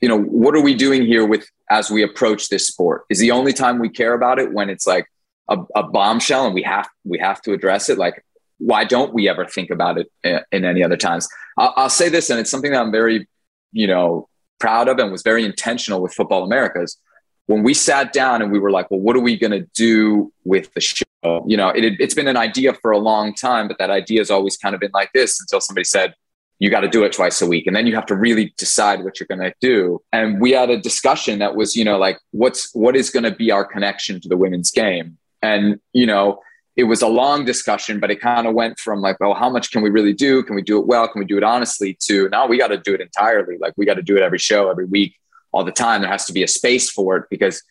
[0.00, 3.04] you know, what are we doing here with as we approach this sport?
[3.10, 5.06] Is the only time we care about it when it's like,
[5.48, 7.98] a, a bombshell and we have we have to address it?
[7.98, 8.24] Like
[8.58, 11.28] why don't we ever think about it in, in any other times?
[11.58, 13.26] I'll, I'll, say this and it's something that i'm very
[13.72, 14.28] you know
[14.58, 16.98] proud of and was very intentional with futbol americas.
[17.46, 20.32] When we sat down and we were like well what are we going to do
[20.44, 21.04] with the show?
[21.46, 24.30] You know it, it's been an idea for a long time but that idea has
[24.30, 26.14] always kind of been like this until somebody said
[26.58, 29.04] you got to do it twice a week and then you have to really decide
[29.04, 32.18] what you're going to do and we had a discussion that was you know like
[32.30, 36.40] what's what is going to be our connection to the women's game and, you know,
[36.76, 39.70] it was a long discussion, but it kind of went from like, oh, how much
[39.70, 40.42] can we really do?
[40.42, 41.08] Can we do it well?
[41.08, 41.96] Can we do it honestly?
[42.02, 43.56] To now we got to do it entirely.
[43.58, 45.14] Like we got to do it every show, every week,
[45.52, 46.02] all the time.
[46.02, 47.62] There has to be a space for it because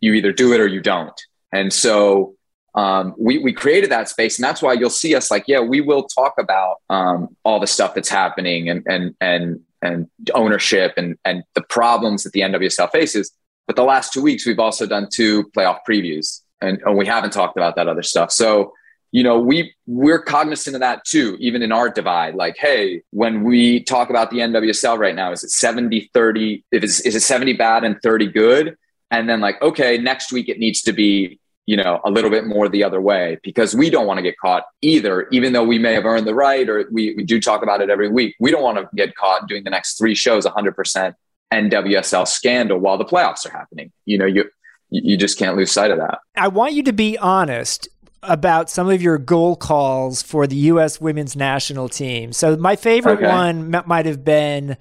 [0.00, 1.18] you either do it or you don't.
[1.52, 2.34] And so
[2.74, 4.38] um, we, we created that space.
[4.38, 7.66] And that's why you'll see us like, yeah, we will talk about um, all the
[7.66, 12.90] stuff that's happening and, and, and, and ownership and, and the problems that the NWSL
[12.90, 13.32] faces.
[13.66, 17.32] But the last two weeks, we've also done two playoff previews and, and we haven't
[17.32, 18.30] talked about that other stuff.
[18.30, 18.74] So,
[19.12, 22.36] you know, we we're cognizant of that too, even in our divide.
[22.36, 26.64] Like, hey, when we talk about the NWSL right now, is it 70, 30?
[26.70, 28.76] If it's is it 70 bad and 30 good?
[29.10, 31.39] And then like, okay, next week it needs to be,
[31.70, 34.36] you know, a little bit more the other way because we don't want to get
[34.38, 37.62] caught either, even though we may have earned the right or we, we do talk
[37.62, 38.34] about it every week.
[38.40, 41.14] We don't want to get caught doing the next three shows 100%
[41.54, 43.92] NWSL scandal while the playoffs are happening.
[44.04, 44.50] You know, you
[44.88, 46.18] you just can't lose sight of that.
[46.34, 47.88] I want you to be honest
[48.24, 51.00] about some of your goal calls for the U.S.
[51.00, 52.32] women's national team.
[52.32, 53.28] So my favorite okay.
[53.28, 54.76] one might have been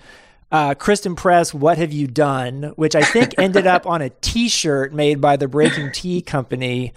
[0.52, 4.93] uh, Christen Press, "What Have You Done," which I think ended up on a T-shirt
[4.93, 6.93] made by the BreakingT Company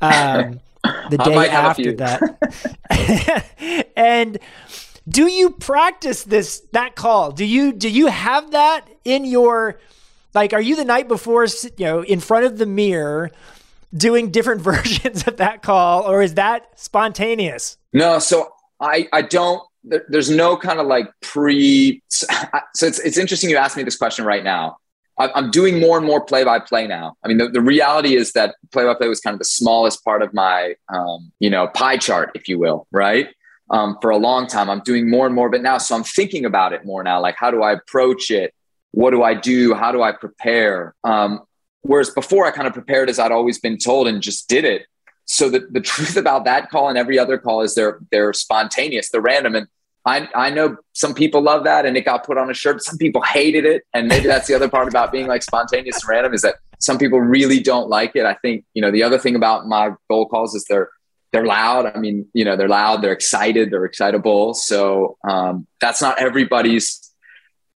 [0.00, 3.88] um, the day after that.
[3.96, 4.38] and
[5.08, 7.32] do you practice this that call?
[7.32, 9.78] Do you do you have that in your
[10.34, 11.46] like, are you the night before,
[11.76, 13.30] you know, in front of the mirror
[13.94, 17.76] doing different versions of that call, or is that spontaneous?
[17.92, 22.02] No, so I I don't there, there's no kind of like pre.
[22.08, 24.76] So it's it's interesting you asked me this question right now.
[25.18, 27.14] I'm doing more and more play by play now.
[27.22, 30.02] I mean, the, the reality is that play by play was kind of the smallest
[30.02, 33.28] part of my, um, you know, pie chart, if you will, right?
[33.70, 35.78] Um, for a long time, I'm doing more and more of it now.
[35.78, 37.20] So I'm thinking about it more now.
[37.20, 38.54] Like, how do I approach it?
[38.92, 39.74] What do I do?
[39.74, 40.94] How do I prepare?
[41.04, 41.42] Um,
[41.82, 44.86] whereas before, I kind of prepared as I'd always been told and just did it.
[45.24, 49.10] So the, the truth about that call and every other call is they're they're spontaneous,
[49.10, 49.66] they're random, and
[50.04, 52.82] I, I know some people love that and it got put on a shirt.
[52.82, 53.84] Some people hated it.
[53.94, 56.98] And maybe that's the other part about being like spontaneous and random is that some
[56.98, 58.24] people really don't like it.
[58.24, 60.88] I think, you know, the other thing about my goal calls is they're,
[61.32, 61.86] they're loud.
[61.86, 64.54] I mean, you know, they're loud, they're excited, they're excitable.
[64.54, 67.14] So um, that's not everybody's,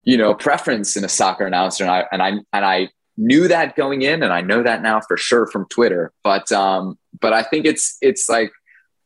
[0.02, 1.84] you know, preference in a soccer announcer.
[1.84, 5.00] And I, and I, and I knew that going in and I know that now
[5.00, 6.12] for sure from Twitter.
[6.22, 8.52] But, um, but I think it's, it's like,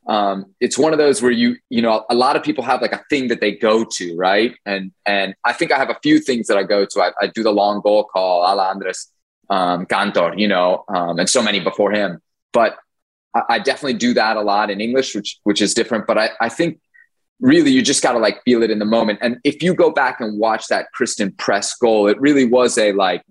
[0.06, 2.92] um, it's one of those where you you know a lot of people have like
[2.92, 4.54] a thing that they go to right?
[4.66, 7.00] And and i think i have a few things that i go to.
[7.00, 9.08] I, I do the long goal call ala andres
[9.50, 12.20] um, cantor you know um, and so many before him.
[12.52, 12.76] But
[13.34, 16.06] I, I, definitely do that a lot in english which which is different.
[16.06, 16.80] But i i think
[17.40, 19.18] really you just got to like feel it in the moment.
[19.22, 22.92] And if you go back and watch that christen press goal it really was a
[22.92, 23.22] like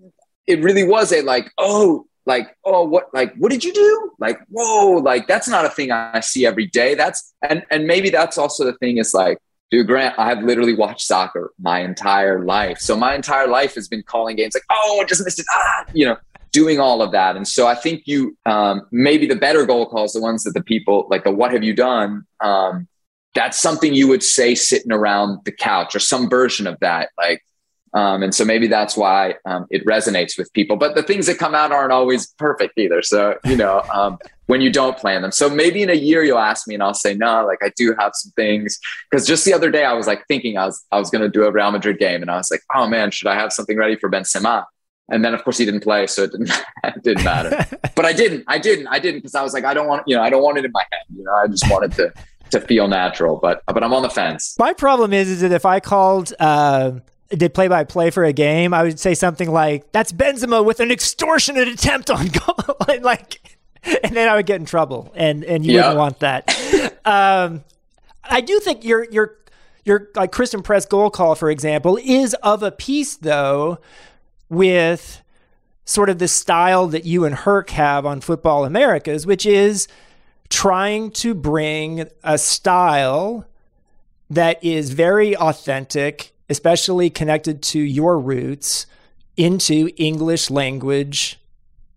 [0.46, 4.12] it really was a like oh like, oh, what, like, what did you do?
[4.18, 6.94] Like, whoa, like, that's not a thing I see every day.
[6.94, 9.38] That's, and, and maybe that's also the thing is like,
[9.70, 12.78] dude, Grant, I have literally watched soccer my entire life.
[12.78, 15.46] So my entire life has been calling games like, oh, I just missed it.
[15.50, 16.16] Ah, you know,
[16.52, 17.36] doing all of that.
[17.36, 20.62] And so I think you, um, maybe the better goal calls, the ones that the
[20.62, 22.26] people like the, what have you done?
[22.40, 22.86] Um,
[23.34, 27.10] that's something you would say sitting around the couch or some version of that.
[27.16, 27.44] Like,
[27.92, 30.76] um, and so maybe that's why um, it resonates with people.
[30.76, 33.02] But the things that come out aren't always perfect either.
[33.02, 35.32] So, you know, um, when you don't plan them.
[35.32, 37.94] So maybe in a year you'll ask me and I'll say, no, like I do
[37.98, 38.78] have some things.
[39.10, 41.28] Because just the other day I was like thinking I was, I was going to
[41.28, 43.76] do a Real Madrid game and I was like, oh man, should I have something
[43.76, 44.64] ready for Benzema?
[45.08, 46.06] And then of course he didn't play.
[46.06, 46.50] So it didn't,
[46.84, 47.66] it didn't matter.
[47.96, 50.14] but I didn't, I didn't, I didn't because I was like, I don't want, you
[50.14, 51.02] know, I don't want it in my head.
[51.16, 52.12] You know, I just wanted to,
[52.50, 54.56] to feel natural, but, but I'm on the fence.
[54.58, 56.92] My problem is, is that if I called, uh,
[57.30, 60.80] did play by play for a game, I would say something like, "That's Benzema with
[60.80, 63.40] an extortionate attempt on goal," like,
[63.82, 66.48] and then I would get in trouble, and and you wouldn't want that.
[67.04, 67.64] um,
[68.24, 69.36] I do think your your
[69.84, 73.78] your like Christen Press goal call, for example, is of a piece though
[74.48, 75.22] with
[75.84, 79.88] sort of the style that you and Herc have on Futbol Americas, which is
[80.48, 83.46] trying to bring a style
[84.28, 88.86] that is very authentic especially connected to your roots,
[89.36, 91.40] into English language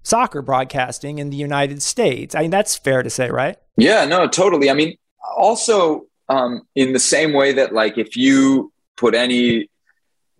[0.04, 2.36] soccer broadcasting in the United States.
[2.36, 3.58] I mean, that's fair to say, right?
[3.76, 4.70] Yeah, no, totally.
[4.70, 4.96] I mean,
[5.36, 9.70] also um, in the same way that, like, if you put any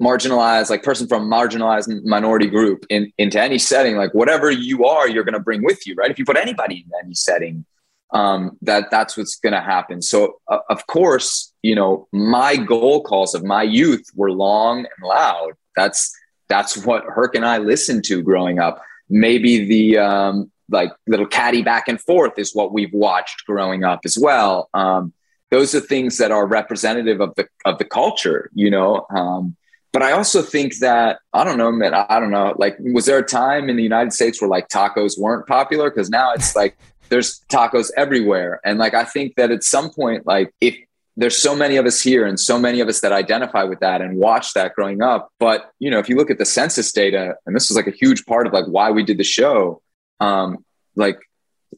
[0.02, 5.08] marginalized, like, person from marginalized minority group in, into any setting, like, whatever you are,
[5.10, 6.12] you're going to bring with you, right?
[6.12, 7.66] If you put anybody in any setting,
[8.14, 10.02] um, that that's what's going to happen.
[10.02, 15.08] So, uh, of course, you know, my goal calls of my youth were long and
[15.08, 15.54] loud.
[15.76, 16.16] That's
[16.48, 18.82] that's what Herc and I listened to growing up.
[19.10, 24.02] Maybe the um, like little caddy back and forth is what we've watched growing up
[24.06, 24.70] as well.
[24.74, 25.14] Um,
[25.50, 29.06] those are things that are representative of the of the culture, you know.
[29.10, 29.56] Um,
[29.92, 31.94] but I also think that I don't know, man.
[31.94, 32.56] I don't know.
[32.58, 35.90] Like, was there a time in the United States where like tacos weren't popular?
[35.90, 36.78] Because now it's like
[37.10, 40.78] there's tacos everywhere, and like I think that at some point, like if
[41.16, 44.02] there's so many of us here and so many of us that identify with that
[44.02, 45.30] and watch that growing up.
[45.40, 47.92] But, you know, if you look at the census data, and this was like a
[47.92, 49.82] huge part of like why we did the show,
[50.20, 51.20] um, like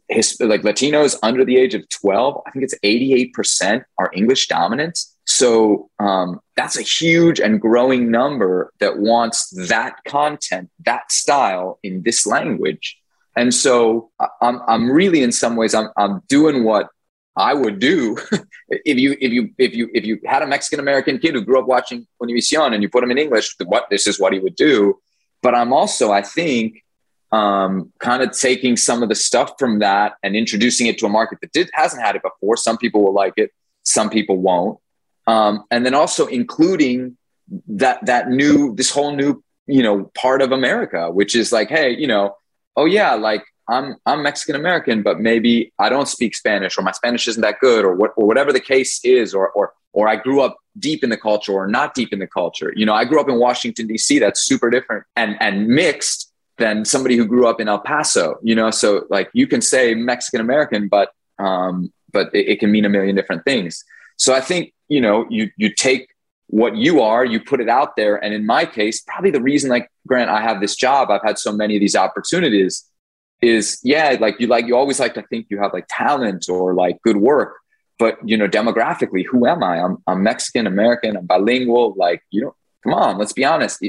[0.08, 5.00] his, like Latinos under the age of 12, I think it's 88% are English dominant.
[5.26, 12.04] So um, that's a huge and growing number that wants that content, that style in
[12.04, 12.98] this language.
[13.36, 14.12] And so
[14.42, 16.88] I'm, I'm really, in some ways, I'm, I'm doing what
[17.36, 18.18] I would do
[18.70, 21.60] if you if you if you if you had a Mexican American kid who grew
[21.60, 24.56] up watching Univision and you put him in English, what this is what he would
[24.56, 25.00] do.
[25.42, 26.84] But I'm also, I think,
[27.32, 31.10] um, kind of taking some of the stuff from that and introducing it to a
[31.10, 32.56] market that did hasn't had it before.
[32.56, 33.52] Some people will like it,
[33.84, 34.80] some people won't,
[35.28, 37.18] um, and then also including
[37.68, 41.90] that that new this whole new you know part of America, which is like, hey,
[41.96, 42.36] you know,
[42.76, 46.92] oh yeah, like I'm I'm Mexican American, but maybe I don't speak Spanish, or my
[46.92, 50.18] Spanish isn't that good, or what, or whatever the case is, or or or I
[50.18, 52.74] grew up deep in the culture or not deep in the culture.
[52.76, 54.20] You know, I grew up in Washington D.C.
[54.20, 58.38] That's super different and and mixed than somebody who grew up in El Paso.
[58.44, 62.72] You know, so like you can say Mexican American, but um, but it, it can
[62.72, 63.84] mean a million different things.
[64.18, 66.10] So I think you know, you you take
[66.48, 68.18] what you are, you put it out there.
[68.18, 71.39] And in my case, probably the reason like Grant, I have this job, I've had
[71.39, 72.86] so many of these opportunities
[73.41, 76.74] is yeah, like you like you always like to think you have like talent or
[76.74, 77.58] like good work.
[77.98, 79.80] But you know, demographically, who am I?
[79.80, 83.84] I'm I'm Mexican American, I'm bilingual, like, you know, come on, let's be honest.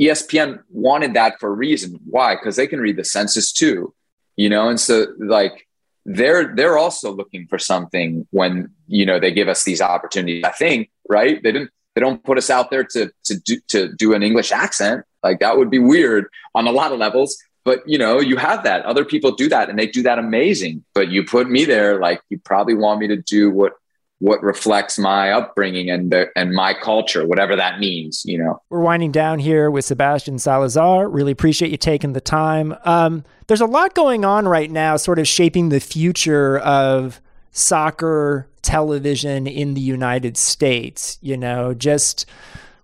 [0.00, 1.98] ESPN wanted that for a reason.
[2.06, 2.34] Why?
[2.34, 3.94] Because they can read the census too,
[4.36, 5.66] you know, and so like
[6.06, 10.44] they're they're also looking for something when you know they give us these opportunities.
[10.44, 11.42] I think, right?
[11.42, 11.70] They didn't
[12.00, 15.04] they don't put us out there to to do to do an English accent.
[15.22, 17.36] Like that would be weird on a lot of levels.
[17.62, 18.86] But you know, you have that.
[18.86, 20.82] Other people do that and they do that amazing.
[20.94, 23.74] But you put me there, like you probably want me to do what
[24.20, 28.60] what reflects my upbringing and the, and my culture, whatever that means, you know.
[28.68, 31.08] We're winding down here with Sebastian Salazar.
[31.08, 32.76] Really appreciate you taking the time.
[32.84, 37.22] Um, there's a lot going on right now, sort of shaping the future of
[37.52, 41.18] soccer television in the United States.
[41.20, 42.26] You know, just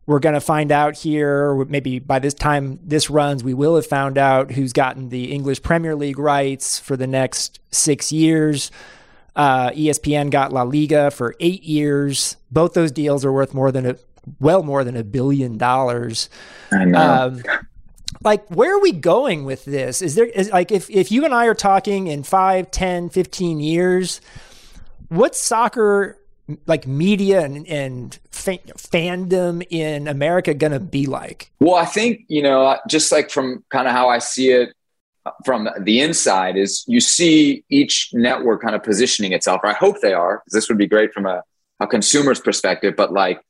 [0.07, 3.87] we're going to find out here, maybe by this time this runs, we will have
[3.87, 8.71] found out who's gotten the English Premier League rights for the next six years.
[9.35, 12.37] Uh, ESPN got La Liga for eight years.
[12.51, 13.97] Both those deals are worth more than a
[14.41, 16.31] well more than a billion dollars.
[16.73, 17.01] I know.
[17.01, 17.43] Um,
[18.23, 21.35] like where are we going with this is there is like if, if you and
[21.35, 24.21] i are talking in 5 10 15 years
[25.09, 26.19] what's soccer
[26.67, 32.43] like media and, and fa- fandom in america gonna be like well i think you
[32.43, 34.73] know just like from kind of how i see it
[35.27, 39.73] uh, from the inside is you see each network kind of positioning itself, or I
[39.73, 41.43] hope they are, because this would be great from a,
[41.81, 43.41] a consumer's perspective, but like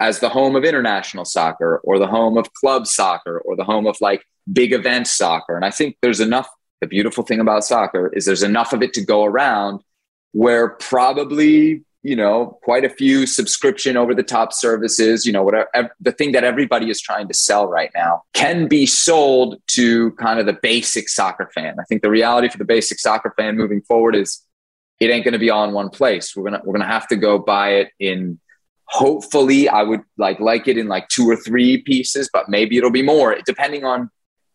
[0.00, 3.86] as the home of international soccer or the home of club soccer or the home
[3.86, 5.56] of like big event soccer.
[5.56, 6.48] And I think there's enough.
[6.80, 9.80] The beautiful thing about soccer is there's enough of it to go around
[10.36, 15.90] where probably you know, quite a few subscription over the top services, you know, whatever
[16.00, 20.38] the thing that everybody is trying to sell right now can be sold to kind
[20.38, 21.74] of the basic soccer fan.
[21.80, 24.40] I think the reality for the basic soccer fan moving forward is
[25.00, 26.36] it ain't going to be all in one place.
[26.36, 28.38] We're going to, we're going to have to go buy it in
[28.84, 32.92] hopefully I would like like it in like two or three pieces, but maybe it'll
[32.92, 34.10] be more depending on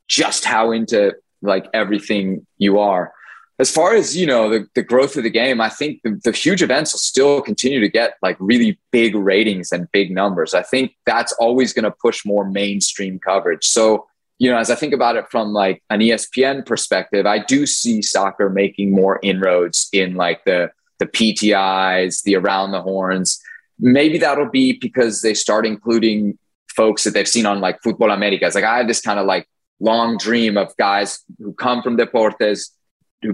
[0.07, 3.11] just how into like everything you are
[3.59, 6.31] as far as you know the, the growth of the game i think the, the,
[6.31, 10.53] huge events will still continue to get like really big ratings and big numbers.
[10.53, 13.65] I think that's always going to push more mainstream coverage.
[13.65, 14.07] So
[14.39, 18.01] you know as i think about it from like an espn perspective i do see
[18.01, 20.71] soccer making more inroads in like the
[21.01, 23.41] the ptis the around the horns.
[23.79, 26.37] Maybe that'll be because they start including
[26.69, 28.55] folks that they've seen on like futbol americas.
[28.55, 29.47] Like i have this kind of like
[29.79, 32.69] long dream of guys who come from deportes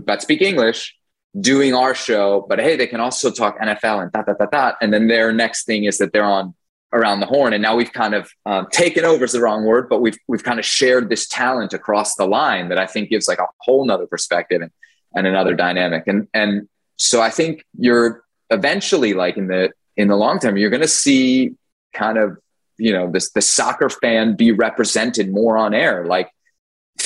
[0.03, 0.95] but speak English
[1.39, 4.75] doing our show, but hey, they can also talk NFL and that, that, that, that.
[4.81, 6.55] And then their next thing is that they're on
[6.93, 7.53] around the horn.
[7.53, 10.43] And now we've kind of um, taken over is the wrong word, but we've, we've
[10.43, 13.85] kind of shared this talent across the line that I think gives like a whole
[13.85, 14.71] nother perspective and,
[15.15, 16.03] and another dynamic.
[16.07, 20.69] And, and so I think you're eventually like in the, in the long term, you're
[20.69, 21.55] going to see
[21.93, 22.37] kind of,
[22.77, 26.05] you know, this, the soccer fan be represented more on air.
[26.05, 26.31] Like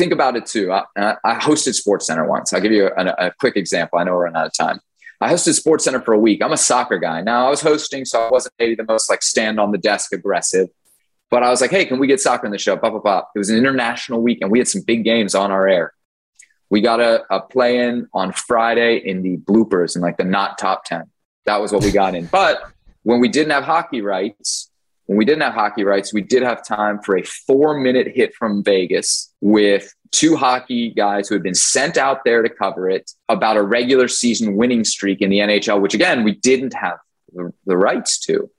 [0.01, 0.71] think about it too.
[0.71, 2.53] I, I hosted Sports Center once.
[2.53, 3.99] I'll give you a, a, quick example.
[3.99, 4.79] I know we're running out of time.
[5.19, 6.43] I hosted Sports Center for a week.
[6.43, 7.21] I'm a soccer guy.
[7.21, 10.11] Now I was hosting, so I wasn't maybe the most like stand on the desk
[10.11, 10.69] aggressive,
[11.29, 12.75] but I was like, hey, can we get soccer in the show?
[12.77, 13.31] Pop, pop, pop.
[13.35, 15.93] It was an international week, and we had some big games on our air.
[16.71, 20.57] We got a, a play in on Friday in the bloopers and like the not
[20.57, 21.03] top 10.
[21.45, 22.25] That was what we got in.
[22.25, 22.63] But
[23.03, 24.70] when we didn't have hockey rights,
[25.11, 28.33] when we didn't have hockey rights, we did have time for a four minute hit
[28.33, 33.11] from Vegas with two hockey guys who had been sent out there to cover it
[33.27, 36.97] about a regular season winning streak in the NHL, which again, we didn't have
[37.33, 38.49] the, the rights to.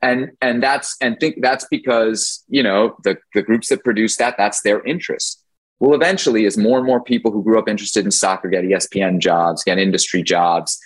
[0.00, 4.36] And, and that's, and think that's because, you know, the, the groups that produce that,
[4.38, 5.44] that's their interest.
[5.80, 9.18] Well, eventually, as more and more people who grew up interested in soccer get ESPN
[9.18, 10.80] jobs, get industry jobs,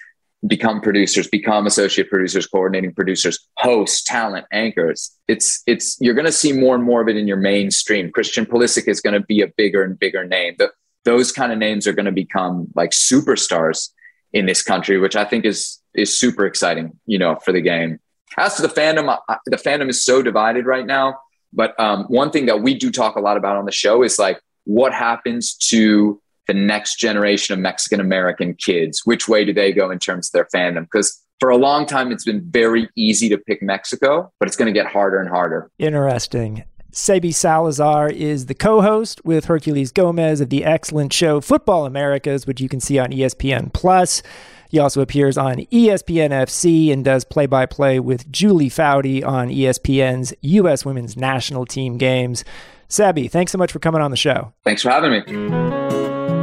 [0.46, 5.16] become producers, become associate producers, coordinating producers, hosts, talent, anchors.
[5.28, 8.10] It's it's you're going to see more and more of it in your mainstream.
[8.10, 10.54] Christian Pulisic is going to be a bigger and bigger name.
[10.58, 10.70] The,
[11.04, 13.90] those kind of names are going to become like superstars
[14.32, 16.98] in this country, which I think is is super exciting.
[17.06, 18.00] You know, for the game.
[18.36, 19.16] As to the fandom,
[19.46, 21.20] the fandom is so divided right now.
[21.52, 24.18] But um, one thing that we do talk a lot about on the show is
[24.18, 29.02] like what happens to the next generation of Mexican American kids?
[29.04, 30.82] Which way do they go in terms of their fandom?
[30.82, 34.72] Because for a long time, it's been very easy to pick Mexico, but it's going
[34.72, 35.70] to get harder and harder.
[35.78, 36.64] Interesting.
[36.92, 42.46] Sebi Salazar is the co host with Herculez Gomez of the excellent show Futbol Americas,
[42.46, 44.22] which you can see on ESPN Plus.
[44.70, 49.48] He also appears on ESPN FC and does play by play with Julie Foudy on
[49.48, 50.84] ESPN's U.S.
[50.84, 52.44] Women's National Team games.
[52.88, 54.52] Sebi, thanks so much for coming on the show.
[54.64, 56.33] Thanks for having me.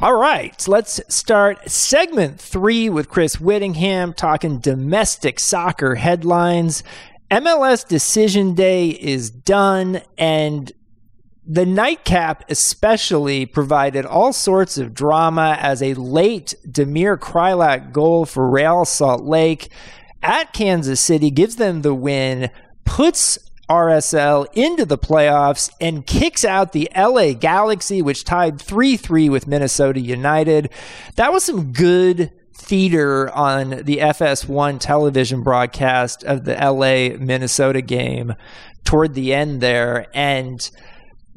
[0.00, 6.84] All right, let's start segment three with Chris Whittingham talking domestic soccer headlines.
[7.32, 10.70] MLS decision day is done, and
[11.44, 18.48] the nightcap especially provided all sorts of drama as a late Damir Kreilach goal for
[18.48, 19.68] Real Salt Lake
[20.22, 22.50] at Kansas City gives them the win,
[22.84, 29.28] puts RSL into the playoffs and kicks out the LA Galaxy, which tied 3 3
[29.28, 30.70] with Minnesota United.
[31.16, 38.34] That was some good theater on the FS1 television broadcast of the LA Minnesota game
[38.84, 40.06] toward the end there.
[40.14, 40.68] And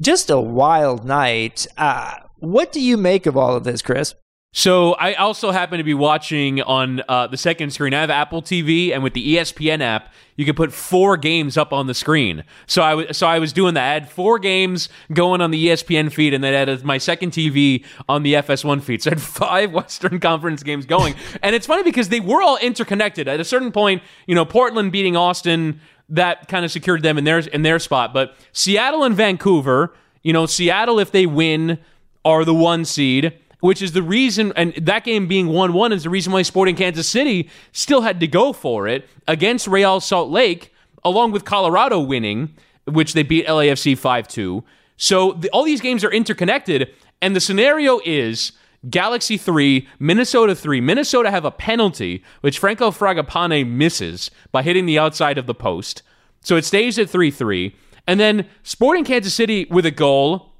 [0.00, 1.66] just a wild night.
[1.76, 4.14] Uh, what do you make of all of this, Chris?
[4.54, 7.94] So I also happen to be watching on uh, the second screen.
[7.94, 11.72] I have Apple TV, and with the ESPN app, you can put four games up
[11.72, 12.44] on the screen.
[12.66, 13.88] So I w- so I was doing that.
[13.88, 17.30] I had four games going on the ESPN feed, and then I had my second
[17.30, 19.02] TV on the FS1 feed.
[19.02, 22.58] So I had five Western Conference games going, and it's funny because they were all
[22.58, 23.28] interconnected.
[23.28, 25.80] At a certain point, you know, Portland beating Austin
[26.10, 30.34] that kind of secured them in their in their spot, but Seattle and Vancouver, you
[30.34, 31.78] know, Seattle if they win
[32.24, 33.32] are the one seed
[33.62, 36.74] which is the reason, and that game being 1 1 is the reason why Sporting
[36.74, 42.00] Kansas City still had to go for it against Real Salt Lake, along with Colorado
[42.00, 42.52] winning,
[42.86, 44.64] which they beat LAFC 5 2.
[44.96, 46.92] So the, all these games are interconnected,
[47.22, 48.52] and the scenario is.
[48.90, 50.80] Galaxy 3, Minnesota 3.
[50.80, 56.02] Minnesota have a penalty, which Franco Fragapane misses by hitting the outside of the post.
[56.40, 57.76] So it stays at 3 3.
[58.08, 60.54] And then Sporting Kansas City with a goal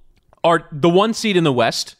[0.44, 1.96] are the one seed in the West.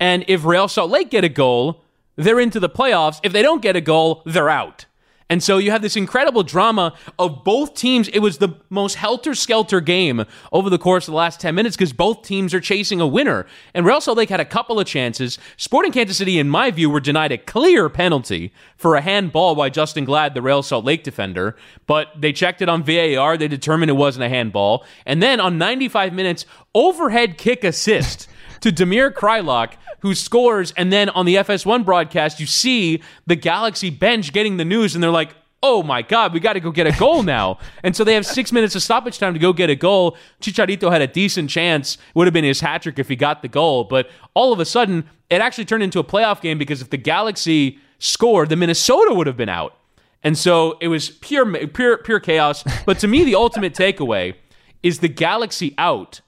[0.00, 1.84] And if Real Salt Lake get a goal,
[2.16, 3.20] they're into the playoffs.
[3.22, 4.86] If they don't get a goal, they're out.
[5.30, 8.08] And so you have this incredible drama of both teams.
[8.08, 11.76] It was the most helter skelter game over the course of the last 10 minutes
[11.76, 13.46] because both teams are chasing a winner.
[13.72, 15.38] And Real Salt Lake had a couple of chances.
[15.56, 19.70] Sporting Kansas City, in my view, were denied a clear penalty for a handball by
[19.70, 21.54] Justen Glad, the Real Salt Lake defender.
[21.86, 23.36] But they checked it on VAR.
[23.36, 24.84] They determined it wasn't a handball.
[25.06, 26.44] And then on 95 minutes,
[26.74, 28.26] overhead kick assist
[28.60, 33.90] to Damir Kreilach who scores, and then on the FS1 broadcast, you see the Galaxy
[33.90, 36.86] bench getting the news, and they're like, oh my God, we got to go get
[36.86, 37.58] a goal now.
[37.82, 40.16] and so they have six minutes of stoppage time to go get a goal.
[40.40, 41.98] Chicharito had a decent chance.
[42.14, 43.84] Would have been his hat trick if he got the goal.
[43.84, 46.96] But all of a sudden, it actually turned into a playoff game because if the
[46.96, 49.76] Galaxy scored, the Minnesota would have been out.
[50.22, 52.64] And so it was pure, pure, pure chaos.
[52.86, 54.34] But to me, the ultimate takeaway
[54.82, 56.20] is the Galaxy out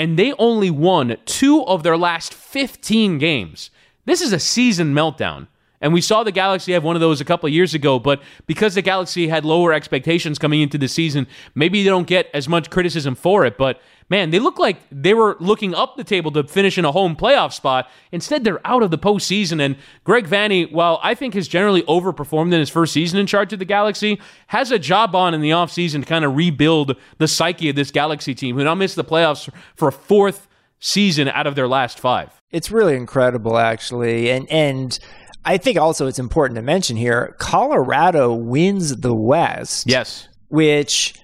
[0.00, 3.68] and they only won two of their last 15 games.
[4.06, 5.46] This is a season meltdown.
[5.80, 8.22] And we saw the Galaxy have one of those a couple of years ago, but
[8.46, 12.48] because the Galaxy had lower expectations coming into the season, maybe they don't get as
[12.48, 13.56] much criticism for it.
[13.56, 16.92] But man, they look like they were looking up the table to finish in a
[16.92, 17.88] home playoff spot.
[18.12, 19.60] Instead, they're out of the postseason.
[19.60, 23.54] And Greg Vanney, while I think has generally overperformed in his first season in charge
[23.54, 27.28] of the Galaxy, has a job on in the offseason to kind of rebuild the
[27.28, 30.46] psyche of this Galaxy team, who now missed the playoffs for a fourth
[30.80, 32.40] season out of their last five.
[32.50, 34.30] It's really incredible, actually.
[34.30, 34.98] And, and,
[35.44, 39.88] I think also it's important to mention here Colorado wins the West.
[39.88, 40.28] Yes.
[40.48, 41.14] Which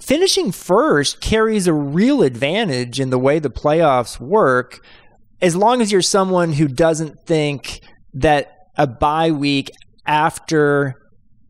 [0.00, 4.84] finishing first carries a real advantage in the way the playoffs work
[5.40, 7.80] as long as you're someone who doesn't think
[8.14, 9.70] that a bye week
[10.06, 10.94] after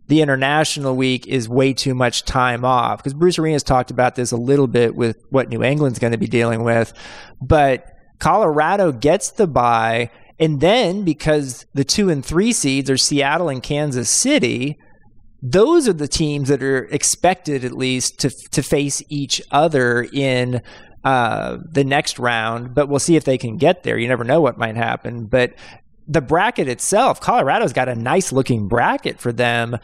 [0.08, 4.32] the international week is way too much time off because Bruce Arena's talked about this
[4.32, 6.92] a little bit with what New England's going to be dealing with
[7.40, 7.86] but
[8.18, 10.10] Colorado gets the bye
[10.42, 14.76] and then because the two and three seeds are Seattle and Kansas City,
[15.40, 20.60] those are the teams that are expected at least to to face each other in
[21.04, 22.74] uh, the next round.
[22.74, 23.96] But we'll see if they can get there.
[23.96, 25.26] You never know what might happen.
[25.26, 25.54] But
[26.08, 29.78] the bracket itself, Colorado's got a nice looking bracket for them.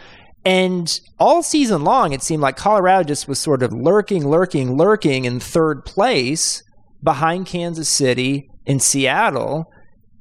[0.44, 5.24] And all season long, it seemed like Colorado just was sort of lurking, lurking, lurking
[5.24, 6.64] in third place
[7.00, 9.70] behind Kansas City and Seattle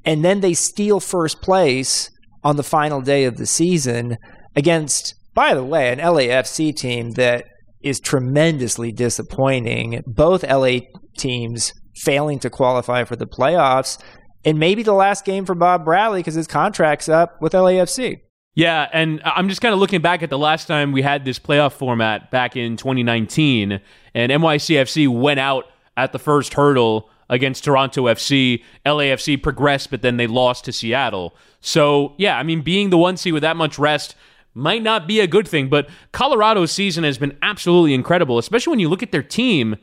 [0.08, 2.10] and then they steal first place
[2.44, 4.18] on the final day of the season
[4.56, 7.46] against, by the way, an LAFC team that
[7.82, 10.02] is tremendously disappointing.
[10.08, 10.80] Both LA
[11.18, 14.02] teams failing to qualify for the playoffs,
[14.46, 18.22] and maybe the last game for Bob Bradley because his contract's up with LAFC.
[18.56, 21.38] Yeah, and I'm just kind of looking back at the last time we had this
[21.38, 23.82] playoff format back in 2019,
[24.16, 25.66] and NYCFC went out
[25.98, 28.64] at the first hurdle against Toronto FC.
[28.86, 31.36] LAFC progressed, but then they lost to Seattle.
[31.60, 34.16] So, yeah, I mean, being the one seed with that much rest
[34.54, 38.80] might not be a good thing, but Colorado's season has been absolutely incredible, especially when
[38.80, 39.76] you look at their team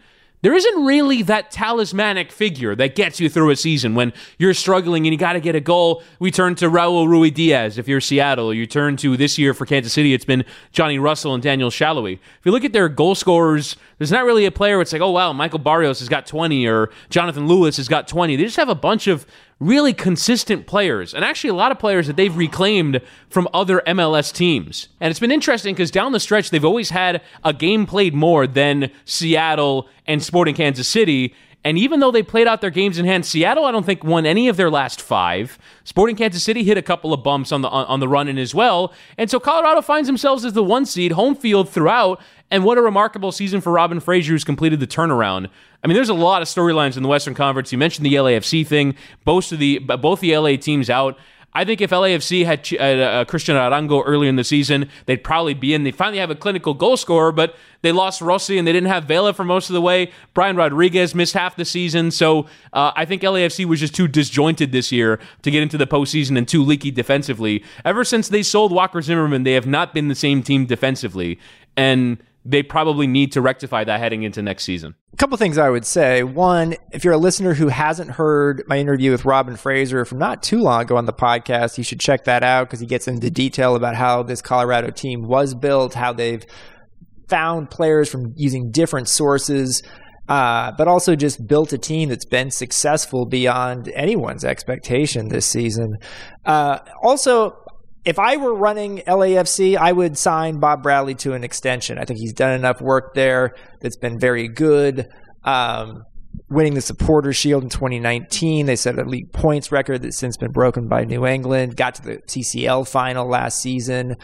[0.45, 5.07] there isn't really that talismanic figure that gets you through a season when you're struggling
[5.07, 6.03] and you got to get a goal.
[6.19, 8.53] We turn to Raul Ruidiaz if you're Seattle.
[8.53, 12.13] You turn to this year for Kansas City, it's been Johnny Russell and Daniel Salloi.
[12.13, 15.01] If you look at their goal scorers, there's not really a player where it's like,
[15.01, 18.37] oh, wow, Michael Barrios has got 20 or Jonathan Lewis has got 20.
[18.37, 19.25] They just have a bunch of
[19.61, 24.33] really consistent players, and actually a lot of players that they've reclaimed from other MLS
[24.33, 24.89] teams.
[25.01, 28.47] And it's been interesting because down the stretch, they've always had a game played more
[28.47, 31.35] than Seattle and Sporting Kansas City.
[31.65, 34.27] And even though they played out their games in hand, Seattle, I don't think won
[34.27, 35.59] any of their last five.
[35.83, 38.55] Sporting Kansas City hit a couple of bumps on the on, the run in as
[38.55, 38.93] well.
[39.17, 42.21] And so Colorado finds themselves as the one seed, home field throughout.
[42.51, 45.49] And what a remarkable season for Robin Fraser, who's completed the turnaround.
[45.83, 47.73] I mean, there's a lot of storylines in the Western Conference.
[47.73, 48.95] You mentioned the LAFC thing.
[49.25, 51.19] Both of the both the LA teams out.
[51.55, 55.55] I think if LAFC had uh, uh, Cristian Arango early in the season, they'd probably
[55.55, 55.85] be in.
[55.85, 59.05] They finally have a clinical goal scorer, but they lost Rossi and they didn't have
[59.05, 60.11] Vela for most of the way.
[60.33, 62.11] Brian Rodriguez missed half the season.
[62.11, 65.87] So uh, I think LAFC was just too disjointed this year to get into the
[65.87, 67.63] postseason and too leaky defensively.
[67.85, 71.39] Ever since they sold Walker Zimmerman, they have not been the same team defensively.
[71.77, 74.95] And they probably need to rectify that heading into next season.
[75.13, 76.23] A couple things I would say.
[76.23, 80.43] One, if you're a listener who hasn't heard my interview with Robin Fraser from not
[80.43, 83.31] too long ago on the podcast, you should check that out because he gets into
[83.31, 86.45] detail about how this Colorado team was built, how they've
[87.29, 89.83] found players from using different sources.
[90.27, 95.99] Uh, but also just built a team that's been successful beyond anyone's expectation this season.
[96.47, 97.55] Uh, also,
[98.05, 101.99] if I were running LAFC, I would sign Bob Bradley to an extension.
[101.99, 105.09] I think he's done enough work there that's been very good.
[105.43, 106.03] Um,
[106.51, 110.53] winning the Supporter Shield in 2019, they set a league points record that's since been
[110.53, 111.77] broken by New England.
[111.77, 114.17] Got to the CCL final last season.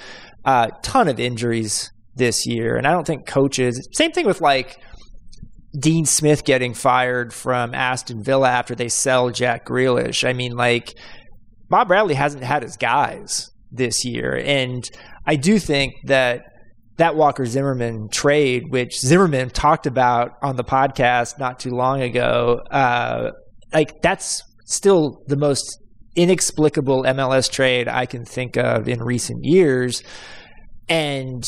[0.44, 3.88] Uh, ton of injuries this year, and I don't think coaches.
[3.92, 4.76] Same thing with like.
[5.78, 10.28] Dean Smith getting fired from Aston Villa after they sell Jack Grealish.
[10.28, 10.98] I mean, like,
[11.68, 14.40] Bob Bradley hasn't had his guys this year.
[14.44, 14.88] And
[15.26, 16.42] I do think that
[16.96, 22.60] that Walker Zimmerman trade, which Zimmerman talked about on the podcast not too long ago,
[22.70, 23.30] uh,
[23.72, 25.78] like that's still the most
[26.14, 30.02] inexplicable MLS trade I can think of in recent years.
[30.88, 31.42] And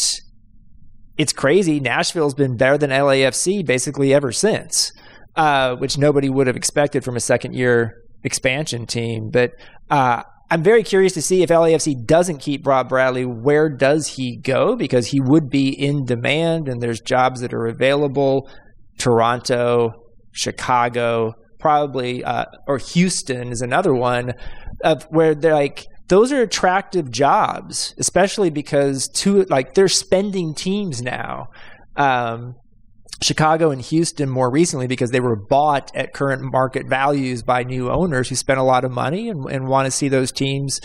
[1.19, 1.81] it's crazy.
[1.81, 4.91] Nashville's been better than LAFC basically ever since,
[5.37, 7.93] uh, which nobody would have expected from a second year
[8.25, 9.31] expansion team.
[9.31, 9.51] But
[9.91, 14.37] uh, I'm very curious to see if LAFC doesn't keep Bob Bradley, where does he
[14.37, 14.77] go?
[14.77, 18.51] Because he would be in demand and there's jobs that are available.
[18.99, 19.93] Toronto,
[20.33, 24.35] Chicago, probably, uh, or Houston is another one
[24.85, 31.01] of where they're like, those are attractive jobs, especially because two, like they're spending teams
[31.01, 31.47] now.
[31.97, 32.57] Um,
[33.23, 37.91] Chicago and Houston more recently because they were bought at current market values by new
[37.91, 40.81] owners who spent a lot of money and, and want to see those teams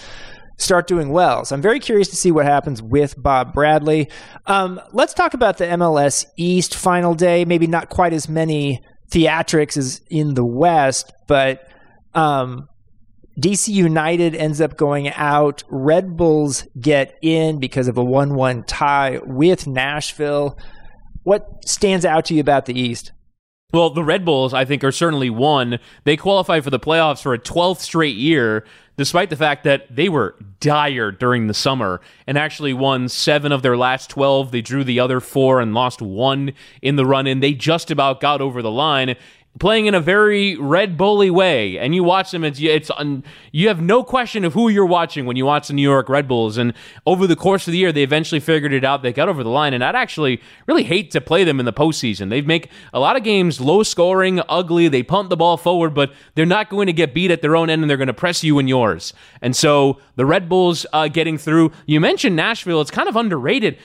[0.58, 1.46] start doing well.
[1.46, 4.10] So I'm very curious to see what happens with Bob Bradley.
[4.46, 7.46] Um, let's talk about the MLS East final day.
[7.46, 8.82] Maybe not quite as many
[9.12, 11.72] theatrics as in the West, but
[12.14, 12.68] um,
[13.40, 15.64] DC United ends up going out.
[15.70, 20.58] Red Bulls get in because of a 1 1 tie with Nashville.
[21.28, 23.12] What stands out to you about the East?
[23.74, 25.78] Well, the Red Bulls, I think, are certainly one.
[26.06, 28.64] They qualified for the playoffs for a 12th straight year,
[28.96, 33.62] despite the fact that they were dire during the summer and actually won seven of
[33.62, 34.54] their last 12.
[34.54, 37.42] They drew the other four and lost one in the run in.
[37.42, 39.18] They just about got over the line
[39.60, 42.44] playing in a very Red Bully way, and you watch them.
[42.44, 42.92] It's it's
[43.52, 46.28] you have no question of who you're watching when you watch the New York Red
[46.28, 46.58] Bulls.
[46.58, 46.74] And
[47.06, 49.02] over the course of the year, they eventually figured it out.
[49.02, 51.74] They got over the line, and I'd actually really hate to play them in the
[51.74, 52.30] postseason.
[52.30, 54.88] They make a lot of games low scoring, ugly.
[54.88, 57.70] They punt the ball forward, but they're not going to get beat at their own
[57.70, 59.14] end, and they're going to press you and yours.
[59.42, 61.72] And so the Red Bulls uh, getting through.
[61.86, 63.78] You mentioned Nashville; it's kind of underrated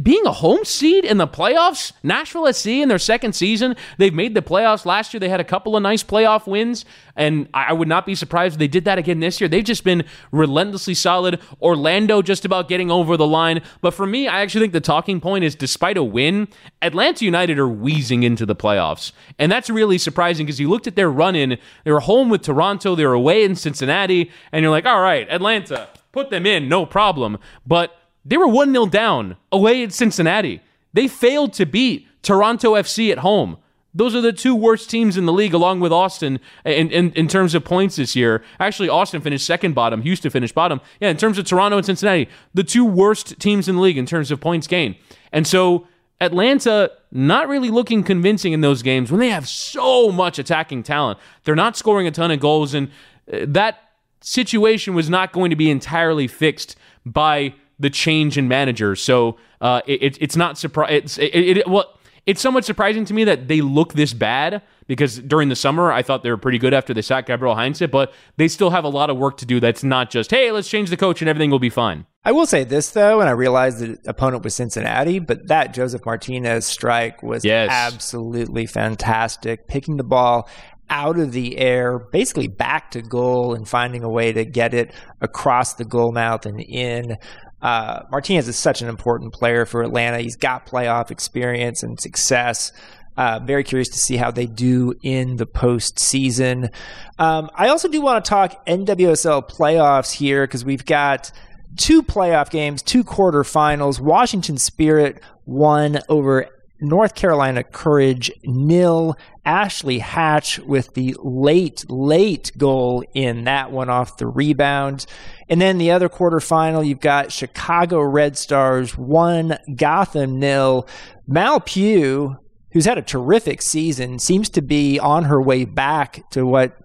[0.00, 4.34] being a home seed in the playoffs, Nashville SC in their second season, they've made
[4.34, 4.86] the playoffs.
[4.86, 6.84] Last year, they had a couple of nice playoff wins,
[7.16, 9.48] and I would not be surprised if they did that again this year.
[9.48, 11.40] They've just been relentlessly solid.
[11.60, 13.60] Orlando just about getting over the line.
[13.80, 16.48] But for me, I actually think the talking point is despite a win,
[16.80, 19.10] Atlanta United are wheezing into the playoffs.
[19.38, 22.42] And that's really surprising because you looked at their run in, they were home with
[22.42, 26.68] Toronto, they were away in Cincinnati, and you're like, all right, Atlanta, put them in,
[26.68, 27.38] no problem.
[27.66, 30.60] But they were 1 0 down away at Cincinnati.
[30.92, 33.56] They failed to beat Toronto FC at home.
[33.94, 37.28] Those are the two worst teams in the league, along with Austin, in, in, in
[37.28, 38.42] terms of points this year.
[38.58, 40.00] Actually, Austin finished second bottom.
[40.00, 40.80] Houston finished bottom.
[40.98, 44.06] Yeah, in terms of Toronto and Cincinnati, the two worst teams in the league in
[44.06, 44.96] terms of points gained.
[45.30, 45.86] And so
[46.22, 51.18] Atlanta not really looking convincing in those games when they have so much attacking talent.
[51.44, 52.88] They're not scoring a ton of goals, and
[53.30, 53.78] uh, that
[54.22, 58.96] situation was not going to be entirely fixed by the change in manager.
[58.96, 60.90] So uh, it, it's not surprise.
[60.90, 65.18] It's it, it, well it's somewhat surprising to me that they look this bad because
[65.18, 68.12] during the summer I thought they were pretty good after they sacked Gabriel Heinze, but
[68.36, 69.58] they still have a lot of work to do.
[69.58, 72.06] That's not just hey, let's change the coach and everything will be fine.
[72.24, 76.06] I will say this though, and I realized the opponent was Cincinnati, but that Josef
[76.06, 77.68] Martinez strike was yes.
[77.72, 80.48] absolutely fantastic, picking the ball
[80.92, 84.92] out of the air, basically back to goal and finding a way to get it
[85.20, 87.16] across the goal mouth and in.
[87.62, 90.18] Uh, Martinez is such an important player for Atlanta.
[90.18, 92.72] He's got playoff experience and success.
[93.16, 96.72] Uh, very curious to see how they do in the postseason.
[97.18, 101.30] Um, I also do want to talk NWSL playoffs here because we've got
[101.76, 104.00] two playoff games, two quarterfinals.
[104.00, 106.46] Washington Spirit won over
[106.82, 109.16] North Carolina Courage nil.
[109.44, 115.06] Ashley Hatch with the late, late goal in that one off the rebound.
[115.48, 120.86] And then the other quarterfinal, you've got Chicago Red Stars one, Gotham nil.
[121.26, 122.36] Mal Pugh,
[122.72, 126.76] who's had a terrific season, seems to be on her way back to what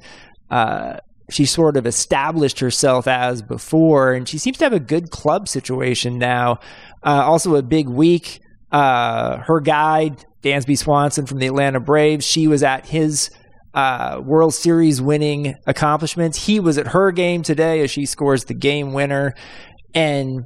[0.50, 0.98] uh,
[1.30, 5.48] she sort of established herself as before, and she seems to have a good club
[5.48, 6.60] situation now.
[7.04, 8.42] Uh, also, a big week
[8.72, 13.30] uh, her guide, Dansby Swanson from the Atlanta Braves, she was at his
[13.74, 16.46] uh, World Series winning accomplishments.
[16.46, 19.36] He was at her game today as she scores the game winner.
[19.94, 20.46] And,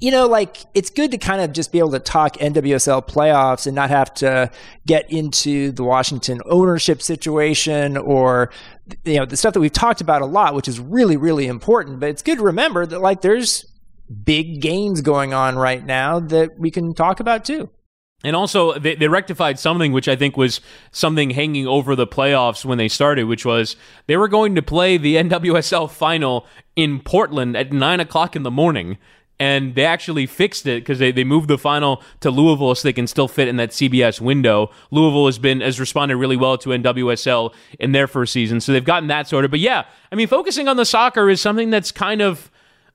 [0.00, 3.66] you know, like it's good to kind of just be able to talk NWSL playoffs
[3.66, 4.50] and not have to
[4.86, 8.50] get into the Washington ownership situation or,
[9.04, 12.00] you know, the stuff that we've talked about a lot, which is really, really important.
[12.00, 13.66] But it's good to remember that, like, there's
[14.12, 17.70] big gains going on right now that we can talk about too.
[18.24, 20.60] And also, they, they, rectified something which I think was
[20.92, 23.74] something hanging over the playoffs when they started, which was
[24.06, 28.50] they were going to play the NWSL final in Portland at 9 o'clock in the
[28.50, 28.98] morning.
[29.40, 32.92] And they actually fixed it because they, they moved the final to Louisville so they
[32.92, 34.70] can still fit in that CBS window.
[34.92, 38.84] Louisville has been has responded really well to NWSL in their first season, so they've
[38.84, 39.50] gotten that sorted.
[39.50, 42.51] But yeah, I mean, focusing on the soccer is something that's kind of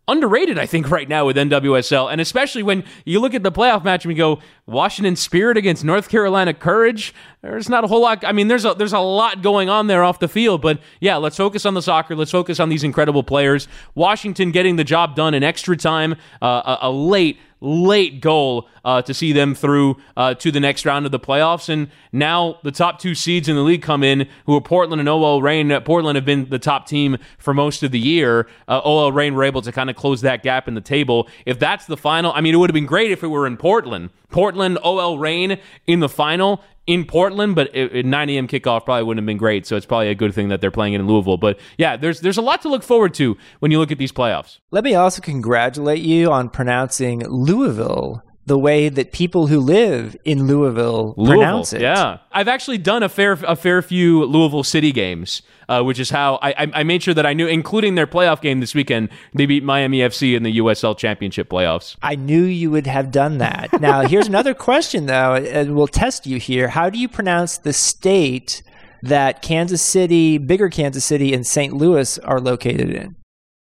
[0.07, 2.11] underrated, I think, right now with NWSL.
[2.11, 5.83] And especially when you look at the playoff match and you go, Washington Spirit against
[5.83, 7.13] North Carolina Courage.
[7.41, 8.25] There's not a whole lot.
[8.25, 10.61] I mean, there's a, there's a lot going on there off the field.
[10.61, 12.15] But yeah, let's focus on the soccer.
[12.15, 13.67] Let's focus on these incredible players.
[13.95, 19.01] Washington getting the job done in extra time, uh, a, a late late goal uh,
[19.01, 21.69] to see them through uh, to the next round of the playoffs.
[21.69, 25.09] And now the top two seeds in the league come in, who are Portland and
[25.09, 25.69] OL Reign.
[25.81, 28.47] Portland have been the top team for most of the year.
[28.67, 31.27] Uh, OL Reign were able to kind of close that gap in the table.
[31.45, 33.57] If that's the final, I mean, it would have been great if it were in
[33.57, 34.09] Portland.
[34.29, 38.47] Portland, OL Reign in the final in Portland, but at 9 a.m.
[38.47, 39.67] kickoff probably wouldn't have been great.
[39.67, 41.37] So it's probably a good thing that they're playing it in Louisville.
[41.37, 44.11] But yeah, there's there's a lot to look forward to when you look at these
[44.11, 44.59] playoffs.
[44.71, 50.47] Let me also congratulate you on pronouncing Louisville the way that people who live in
[50.47, 51.81] Louisville, Louisville pronounce it.
[51.81, 56.09] Yeah, I've actually done a fair a fair few Louisville City games, uh, which is
[56.09, 59.09] how I, I made sure that I knew, including their playoff game this weekend.
[59.33, 61.97] They beat Miami FC in the USL Championship playoffs.
[62.01, 63.81] I knew you would have done that.
[63.81, 66.69] Now, here's another question, though, and we'll test you here.
[66.69, 68.63] How do you pronounce the state
[69.03, 71.73] that Kansas City, bigger Kansas City, and St.
[71.73, 73.17] Louis are located in?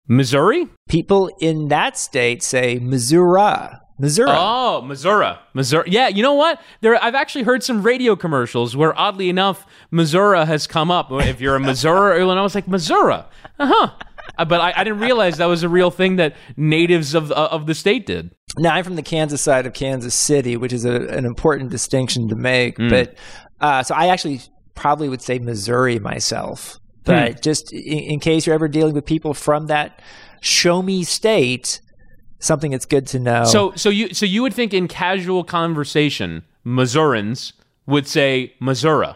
[0.09, 0.67] Missouri?
[0.89, 3.69] People in that state say Missouri.
[4.03, 4.31] Missouri.
[4.33, 5.33] Oh, Missouri.
[5.55, 5.85] Missouri.
[5.87, 6.61] Yeah, you know what?
[6.81, 11.13] There I've actually heard some radio commercials where oddly enough, Missouri has come up.
[11.13, 13.23] If you're a Missouri or I was like, Missouri.
[13.61, 13.91] Uh-huh.
[14.39, 17.49] Uh, but I, I, didn't realize that was a real thing that natives of uh,
[17.53, 18.35] of the state did.
[18.59, 22.29] Now I'm from the Kansas side of Kansas City, which is a, an important distinction
[22.29, 22.79] to make.
[22.79, 22.91] Mm.
[22.91, 23.17] But
[23.61, 24.41] uh, so I actually
[24.75, 26.77] probably would say Missouri myself.
[27.05, 27.41] But mm.
[27.41, 30.01] just in, in, case you're ever dealing with people from that
[30.41, 31.81] show me state,
[32.43, 33.45] something that's good to know.
[33.45, 37.55] So, so you, so you would think in casual conversation, Missourians
[37.87, 39.15] would say Missouri,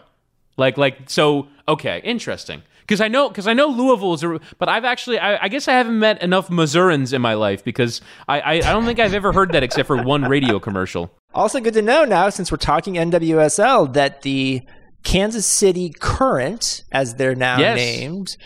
[0.57, 1.47] like, like, so.
[1.67, 2.63] Okay, interesting.
[2.81, 5.67] Because I know, because I know Louisville is, a, but I've actually, I, I, guess
[5.67, 7.99] I haven't met enough Missourians in my life because
[8.29, 11.11] I, I, I don't think I've ever heard that except for one radio commercial.
[11.33, 14.61] Also, good to know now, since we're talking NWSL, that the
[15.03, 17.75] Kansas City Current, as they're now yes.
[17.75, 18.37] named,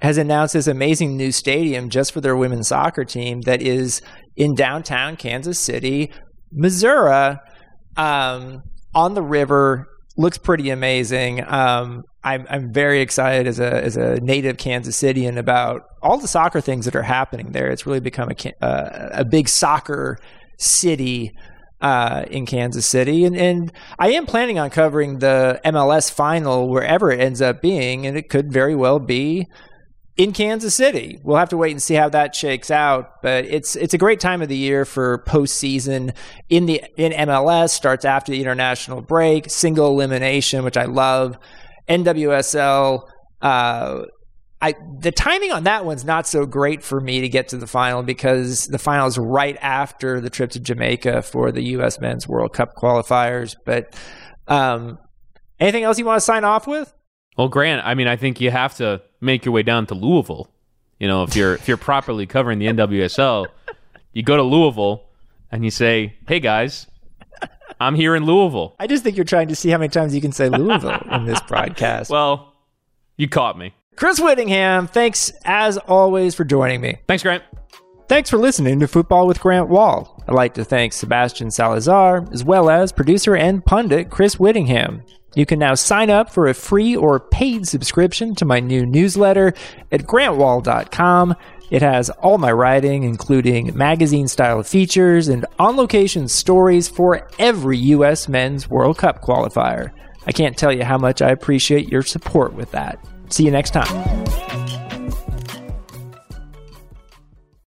[0.00, 4.00] has announced this amazing new stadium just for their women's soccer team that is
[4.36, 6.10] in downtown Kansas City,
[6.52, 7.36] Missouri,
[7.96, 8.62] um,
[8.94, 9.86] on the river,
[10.16, 11.44] looks pretty amazing.
[11.46, 16.28] Um, I'm I'm very excited as a as a native Kansas Cityan about all the
[16.28, 17.70] soccer things that are happening there.
[17.70, 20.18] It's really become a uh, a big soccer
[20.58, 21.32] city
[21.80, 27.10] uh, in Kansas City, and and I am planning on covering the MLS final wherever
[27.10, 29.46] it ends up being, and it could very well be
[30.20, 31.18] in Kansas City.
[31.22, 34.20] We'll have to wait and see how that shakes out, but it's it's a great
[34.20, 36.14] time of the year for postseason
[36.50, 37.70] in the in MLS.
[37.70, 41.38] Starts after the international break, single elimination, which I love.
[41.88, 43.08] NWSL.
[43.40, 44.02] Uh,
[44.60, 47.66] I the timing on that one's not so great for me to get to the
[47.66, 51.98] final because the final is right after the trip to Jamaica for the U.S.
[51.98, 53.56] Men's World Cup qualifiers.
[53.64, 53.98] But
[54.48, 54.98] um,
[55.58, 56.92] anything else you want to sign off with?
[57.38, 60.50] Well, Grant, I mean, I think you have to make your way down to Louisville.
[60.98, 63.46] You know, if you're if you're properly covering the NWSL,
[64.12, 65.04] you go to Louisville
[65.50, 66.86] and you say, "Hey guys,
[67.80, 70.20] I'm here in Louisville." I just think you're trying to see how many times you
[70.20, 72.10] can say Louisville in this broadcast.
[72.10, 72.52] Well,
[73.16, 73.74] you caught me.
[73.96, 76.98] Chris Whittingham, thanks as always for joining me.
[77.06, 77.44] Thanks, Grant.
[78.08, 80.20] Thanks for listening to Football with Grant Wahl.
[80.26, 85.02] I'd like to thank Sebastian Salazar, as well as producer and pundit Chris Whittingham.
[85.34, 89.54] You can now sign up for a free or paid subscription to my new newsletter
[89.92, 91.36] at grantwahl.com.
[91.70, 97.78] It has all my writing, including magazine style features and on location stories for every
[97.78, 98.28] U.S.
[98.28, 99.92] Men's World Cup qualifier.
[100.26, 102.98] I can't tell you how much I appreciate your support with that.
[103.28, 104.49] See you next time.